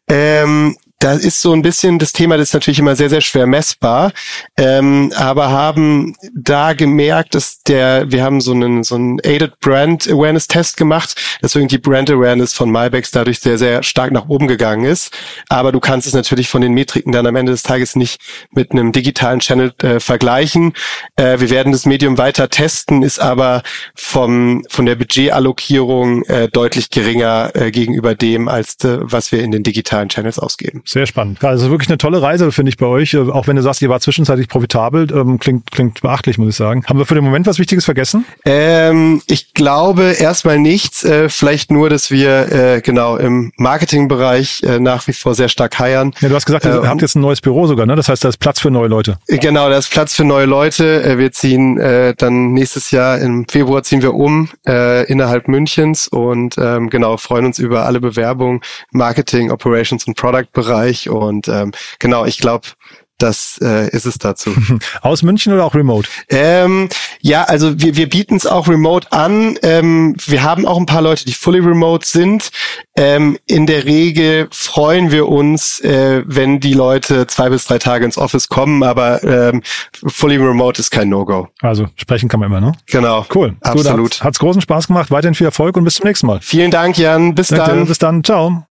Ähm, 0.07 0.77
da 1.03 1.13
ist 1.13 1.41
so 1.41 1.51
ein 1.51 1.61
bisschen 1.61 1.99
das 1.99 2.13
Thema, 2.13 2.37
das 2.37 2.49
ist 2.49 2.53
natürlich 2.53 2.79
immer 2.79 2.95
sehr, 2.95 3.09
sehr 3.09 3.19
schwer 3.19 3.45
messbar, 3.45 4.13
ähm, 4.55 5.11
aber 5.17 5.49
haben 5.49 6.15
da 6.33 6.71
gemerkt, 6.71 7.35
dass 7.35 7.61
der, 7.63 8.09
wir 8.09 8.23
haben 8.23 8.39
so 8.39 8.53
einen, 8.53 8.85
so 8.85 8.95
einen 8.95 9.19
Aided 9.21 9.59
Brand 9.59 10.07
Awareness 10.07 10.47
Test 10.47 10.77
gemacht, 10.77 11.15
dass 11.41 11.55
irgendwie 11.55 11.77
Brand 11.77 12.09
Awareness 12.09 12.53
von 12.53 12.71
MyBags 12.71 13.11
dadurch 13.11 13.39
sehr, 13.41 13.57
sehr 13.57 13.83
stark 13.83 14.13
nach 14.13 14.29
oben 14.29 14.47
gegangen 14.47 14.85
ist. 14.85 15.13
Aber 15.49 15.73
du 15.73 15.81
kannst 15.81 16.07
es 16.07 16.13
natürlich 16.13 16.47
von 16.47 16.61
den 16.61 16.73
Metriken 16.73 17.11
dann 17.11 17.27
am 17.27 17.35
Ende 17.35 17.51
des 17.51 17.63
Tages 17.63 17.97
nicht 17.97 18.21
mit 18.51 18.71
einem 18.71 18.93
digitalen 18.93 19.41
Channel 19.41 19.73
äh, 19.81 19.99
vergleichen. 19.99 20.73
Äh, 21.17 21.41
wir 21.41 21.49
werden 21.49 21.73
das 21.73 21.85
Medium 21.85 22.17
weiter 22.17 22.49
testen, 22.49 23.03
ist 23.03 23.19
aber 23.19 23.63
vom, 23.93 24.63
von 24.69 24.85
der 24.85 24.95
Budgetallokierung 24.95 26.23
äh, 26.23 26.47
deutlich 26.47 26.91
geringer 26.91 27.51
äh, 27.55 27.71
gegenüber 27.71 28.15
dem, 28.15 28.47
als 28.47 28.77
de, 28.77 28.99
was 29.01 29.33
wir 29.33 29.43
in 29.43 29.51
den 29.51 29.63
digitalen 29.63 30.07
Channels 30.07 30.39
ausgeben. 30.39 30.83
Sehr 30.93 31.08
spannend. 31.08 31.43
Also 31.43 31.71
wirklich 31.71 31.89
eine 31.89 31.97
tolle 31.97 32.21
Reise, 32.21 32.51
finde 32.51 32.69
ich 32.69 32.77
bei 32.77 32.86
euch. 32.86 33.15
Äh, 33.15 33.17
auch 33.17 33.47
wenn 33.47 33.56
du 33.56 33.63
sagst, 33.63 33.82
ihr 33.82 33.89
war 33.89 33.99
zwischenzeitlich 33.99 34.47
profitabel, 34.47 35.08
ähm, 35.12 35.39
klingt, 35.39 35.71
klingt 35.71 36.01
beachtlich, 36.01 36.38
muss 36.38 36.49
ich 36.49 36.56
sagen. 36.56 36.84
Haben 36.86 36.99
wir 36.99 37.08
für 37.08 37.15
den 37.15 37.23
Moment 37.23 37.47
was 37.47 37.58
Wichtiges 37.58 37.84
vergessen? 37.84 38.25
Ähm, 38.45 39.19
ich 39.25 39.56
glaube 39.56 40.12
erstmal 40.19 40.60
nichts. 40.60 41.03
Äh, 41.03 41.29
vielleicht 41.29 41.71
nur, 41.71 41.89
dass 41.89 42.12
wir 42.12 42.51
äh, 42.51 42.82
genau 42.82 43.17
im 43.17 43.51
Marketingbereich 43.58 44.62
äh, 44.62 44.79
nach 44.79 45.08
wie 45.08 45.13
vor 45.13 45.34
sehr 45.34 45.49
stark 45.49 45.79
heiern. 45.79 46.13
Ja, 46.19 46.29
du 46.29 46.36
hast 46.36 46.45
gesagt, 46.45 46.65
ihr 46.65 46.84
äh, 46.84 46.86
habt 46.86 47.01
jetzt 47.01 47.15
ein 47.15 47.21
neues 47.21 47.41
Büro 47.41 47.65
sogar, 47.65 47.88
ne? 47.88 47.95
Das 47.95 48.08
heißt, 48.08 48.23
da 48.23 48.29
ist 48.29 48.38
Platz 48.38 48.60
für 48.60 48.69
neue 48.69 48.88
Leute. 48.88 49.17
Äh, 49.27 49.39
genau, 49.39 49.71
da 49.71 49.79
ist 49.79 49.89
Platz 49.89 50.13
für 50.13 50.25
neue 50.25 50.45
Leute. 50.45 51.03
Äh, 51.03 51.17
wir 51.17 51.32
ziehen 51.32 51.79
äh, 51.79 52.13
dann 52.15 52.53
nächstes 52.53 52.91
Jahr 52.91 53.17
im 53.17 53.47
Februar 53.47 53.82
ziehen 53.82 54.03
wir 54.03 54.13
um 54.13 54.47
äh, 54.67 55.06
innerhalb 55.08 55.47
Münchens 55.47 56.08
und 56.08 56.56
ähm, 56.60 56.91
genau 56.91 57.17
freuen 57.17 57.47
uns 57.47 57.58
über 57.58 57.88
alle 57.88 57.99
Bewerbungen, 57.99 58.62
Marketing, 58.91 59.49
Operations 59.49 60.06
und 60.06 60.15
Product 60.15 60.51
Bereich 60.53 60.83
Bereich. 60.84 61.10
Und 61.10 61.48
ähm, 61.48 61.72
genau, 62.00 62.26
ich 62.26 62.38
glaube, 62.38 62.67
das 63.19 63.58
äh, 63.62 63.89
ist 63.89 64.06
es 64.06 64.17
dazu. 64.17 64.54
Aus 65.02 65.24
München 65.24 65.54
oder 65.54 65.63
auch 65.63 65.76
remote? 65.76 66.10
Ähm, 66.30 66.89
ja, 67.22 67.43
also 67.43 67.80
wir, 67.80 67.96
wir 67.96 68.10
bieten 68.10 68.36
es 68.36 68.46
auch 68.46 68.67
remote 68.67 69.12
an. 69.12 69.58
Ähm, 69.62 70.15
wir 70.26 70.43
haben 70.43 70.65
auch 70.65 70.78
ein 70.78 70.88
paar 70.88 71.04
Leute, 71.04 71.24
die 71.24 71.32
fully 71.32 71.60
remote 71.60 72.06
sind. 72.06 72.50
Ähm, 72.98 73.38
in 73.46 73.65
der 73.65 73.86
Regel 73.86 74.48
freuen 74.52 75.12
wir 75.12 75.30
uns, 75.30 75.80
äh, 75.82 76.24
wenn 76.26 76.60
die 76.60 76.74
Leute 76.74 77.28
zwei 77.28 77.50
bis 77.50 77.65
drei 77.65 77.78
Tage 77.78 78.04
ins 78.04 78.17
Office 78.17 78.50
kommen, 78.50 78.84
aber 78.84 79.24
ähm, 79.24 79.62
fully 80.06 80.36
remote 80.36 80.82
ist 80.82 80.89
kein 80.89 81.08
No-Go. 81.08 81.48
Also 81.62 81.88
sprechen 81.96 82.28
kann 82.28 82.41
man 82.41 82.48
immer, 82.50 82.60
ne? 82.62 82.74
Genau. 82.88 83.26
Cool. 83.34 83.56
Absolut. 83.62 84.15
Hat, 84.15 84.24
hat's 84.24 84.39
großen 84.39 84.62
Spaß 84.62 84.88
gemacht. 84.88 85.12
Weiterhin 85.12 85.36
viel 85.36 85.46
Erfolg 85.46 85.78
und 85.78 85.86
bis 85.86 85.96
zum 85.96 86.08
nächsten 86.08 86.28
Mal. 86.28 86.39
Vielen 86.41 86.72
Dank, 86.72 86.98
Jan. 86.98 87.36
Bis 87.36 87.50
Danke, 87.50 87.65
dann. 87.67 87.86
Bis 87.86 88.00
dann. 88.00 88.24
Ciao. 88.24 88.65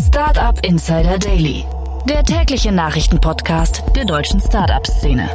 Startup 0.00 0.64
Insider 0.64 1.18
Daily, 1.18 1.64
der 2.08 2.22
tägliche 2.22 2.70
Nachrichtenpodcast 2.70 3.82
der 3.96 4.04
deutschen 4.04 4.40
Startup-Szene. 4.40 5.28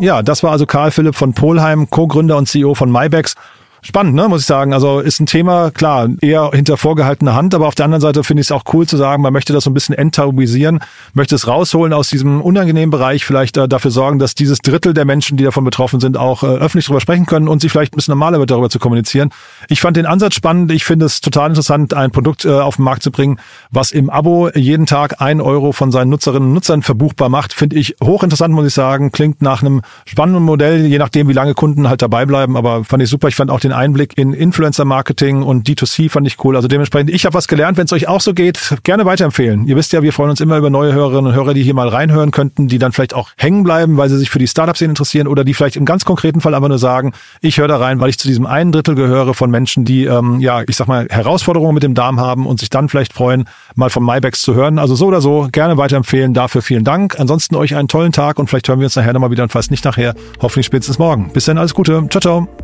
Ja, 0.00 0.22
das 0.22 0.42
war 0.42 0.52
also 0.52 0.64
Karl 0.64 0.90
Philipp 0.90 1.14
von 1.14 1.34
Polheim, 1.34 1.90
Co-Gründer 1.90 2.38
und 2.38 2.48
CEO 2.48 2.74
von 2.74 2.90
MyBags 2.90 3.34
spannend, 3.84 4.14
ne, 4.14 4.28
muss 4.28 4.40
ich 4.40 4.46
sagen. 4.46 4.72
Also 4.72 5.00
ist 5.00 5.20
ein 5.20 5.26
Thema, 5.26 5.70
klar, 5.70 6.08
eher 6.20 6.50
hinter 6.52 6.76
vorgehaltener 6.76 7.34
Hand, 7.34 7.54
aber 7.54 7.68
auf 7.68 7.74
der 7.74 7.84
anderen 7.84 8.00
Seite 8.00 8.24
finde 8.24 8.40
ich 8.40 8.48
es 8.48 8.52
auch 8.52 8.64
cool 8.72 8.86
zu 8.86 8.96
sagen, 8.96 9.22
man 9.22 9.32
möchte 9.32 9.52
das 9.52 9.64
so 9.64 9.70
ein 9.70 9.74
bisschen 9.74 9.94
enttabuisieren, 9.94 10.80
möchte 11.12 11.34
es 11.34 11.46
rausholen 11.46 11.92
aus 11.92 12.08
diesem 12.08 12.40
unangenehmen 12.40 12.90
Bereich, 12.90 13.24
vielleicht 13.24 13.56
äh, 13.56 13.68
dafür 13.68 13.90
sorgen, 13.90 14.18
dass 14.18 14.34
dieses 14.34 14.58
Drittel 14.58 14.94
der 14.94 15.04
Menschen, 15.04 15.36
die 15.36 15.44
davon 15.44 15.64
betroffen 15.64 16.00
sind, 16.00 16.16
auch 16.16 16.42
äh, 16.42 16.46
öffentlich 16.46 16.86
darüber 16.86 17.00
sprechen 17.00 17.26
können 17.26 17.46
und 17.46 17.60
sich 17.60 17.70
vielleicht 17.70 17.92
ein 17.92 17.96
bisschen 17.96 18.12
normaler 18.12 18.38
wird, 18.38 18.50
darüber 18.50 18.70
zu 18.70 18.78
kommunizieren. 18.78 19.30
Ich 19.68 19.80
fand 19.80 19.96
den 19.96 20.06
Ansatz 20.06 20.34
spannend. 20.34 20.72
Ich 20.72 20.84
finde 20.84 21.06
es 21.06 21.20
total 21.20 21.50
interessant, 21.50 21.94
ein 21.94 22.10
Produkt 22.10 22.44
äh, 22.44 22.50
auf 22.50 22.76
den 22.76 22.84
Markt 22.84 23.02
zu 23.02 23.10
bringen, 23.10 23.38
was 23.70 23.92
im 23.92 24.08
Abo 24.10 24.48
jeden 24.54 24.86
Tag 24.86 25.20
ein 25.20 25.40
Euro 25.40 25.72
von 25.72 25.92
seinen 25.92 26.08
Nutzerinnen 26.08 26.48
und 26.48 26.54
Nutzern 26.54 26.82
verbuchbar 26.82 27.28
macht. 27.28 27.52
Finde 27.52 27.76
ich 27.76 27.96
hochinteressant, 28.02 28.54
muss 28.54 28.66
ich 28.66 28.74
sagen. 28.74 29.12
Klingt 29.12 29.42
nach 29.42 29.62
einem 29.62 29.82
spannenden 30.06 30.42
Modell, 30.42 30.86
je 30.86 30.98
nachdem, 30.98 31.28
wie 31.28 31.32
lange 31.32 31.54
Kunden 31.54 31.88
halt 31.88 32.00
dabei 32.00 32.24
bleiben. 32.24 32.56
Aber 32.56 32.84
fand 32.84 33.02
ich 33.02 33.10
super. 33.10 33.28
Ich 33.28 33.36
fand 33.36 33.50
auch 33.50 33.60
den 33.60 33.73
Einblick 33.74 34.16
in 34.16 34.32
Influencer-Marketing 34.32 35.42
und 35.42 35.68
D2C 35.68 36.10
fand 36.10 36.26
ich 36.26 36.42
cool. 36.44 36.56
Also 36.56 36.68
dementsprechend, 36.68 37.10
ich 37.10 37.24
habe 37.24 37.34
was 37.34 37.48
gelernt. 37.48 37.76
Wenn 37.76 37.84
es 37.84 37.92
euch 37.92 38.08
auch 38.08 38.20
so 38.20 38.34
geht, 38.34 38.58
gerne 38.82 39.04
weiterempfehlen. 39.04 39.66
Ihr 39.66 39.76
wisst 39.76 39.92
ja, 39.92 40.02
wir 40.02 40.12
freuen 40.12 40.30
uns 40.30 40.40
immer 40.40 40.56
über 40.56 40.70
neue 40.70 40.92
Hörerinnen 40.92 41.26
und 41.26 41.34
Hörer, 41.34 41.54
die 41.54 41.62
hier 41.62 41.74
mal 41.74 41.88
reinhören 41.88 42.30
könnten, 42.30 42.68
die 42.68 42.78
dann 42.78 42.92
vielleicht 42.92 43.14
auch 43.14 43.30
hängen 43.36 43.62
bleiben, 43.62 43.96
weil 43.96 44.08
sie 44.08 44.18
sich 44.18 44.30
für 44.30 44.38
die 44.38 44.48
Startup-Szene 44.48 44.90
interessieren 44.90 45.26
oder 45.26 45.44
die 45.44 45.54
vielleicht 45.54 45.76
im 45.76 45.84
ganz 45.84 46.04
konkreten 46.04 46.40
Fall 46.40 46.54
aber 46.54 46.68
nur 46.68 46.78
sagen, 46.78 47.12
ich 47.40 47.58
höre 47.58 47.68
da 47.68 47.76
rein, 47.76 48.00
weil 48.00 48.10
ich 48.10 48.18
zu 48.18 48.28
diesem 48.28 48.46
einen 48.46 48.72
Drittel 48.72 48.94
gehöre 48.94 49.34
von 49.34 49.50
Menschen, 49.50 49.84
die, 49.84 50.04
ähm, 50.04 50.40
ja, 50.40 50.62
ich 50.66 50.76
sag 50.76 50.88
mal, 50.88 51.06
Herausforderungen 51.10 51.74
mit 51.74 51.82
dem 51.82 51.94
Darm 51.94 52.20
haben 52.20 52.46
und 52.46 52.60
sich 52.60 52.70
dann 52.70 52.88
vielleicht 52.88 53.12
freuen, 53.12 53.48
mal 53.74 53.90
von 53.90 54.04
MyBacks 54.04 54.42
zu 54.42 54.54
hören. 54.54 54.78
Also 54.78 54.94
so 54.94 55.06
oder 55.06 55.20
so, 55.20 55.48
gerne 55.52 55.76
weiterempfehlen. 55.76 56.34
Dafür 56.34 56.62
vielen 56.62 56.84
Dank. 56.84 57.18
Ansonsten 57.18 57.56
euch 57.56 57.76
einen 57.76 57.88
tollen 57.88 58.12
Tag 58.12 58.38
und 58.38 58.48
vielleicht 58.48 58.68
hören 58.68 58.80
wir 58.80 58.86
uns 58.86 58.96
nachher 58.96 59.12
nochmal 59.12 59.30
wieder 59.30 59.42
und 59.42 59.50
falls 59.50 59.70
nicht 59.70 59.84
nachher, 59.84 60.14
hoffentlich 60.40 60.66
spätestens 60.66 60.98
morgen. 60.98 61.30
Bis 61.32 61.44
dann, 61.44 61.58
alles 61.58 61.74
Gute. 61.74 62.06
Ciao, 62.08 62.20
ciao. 62.20 62.63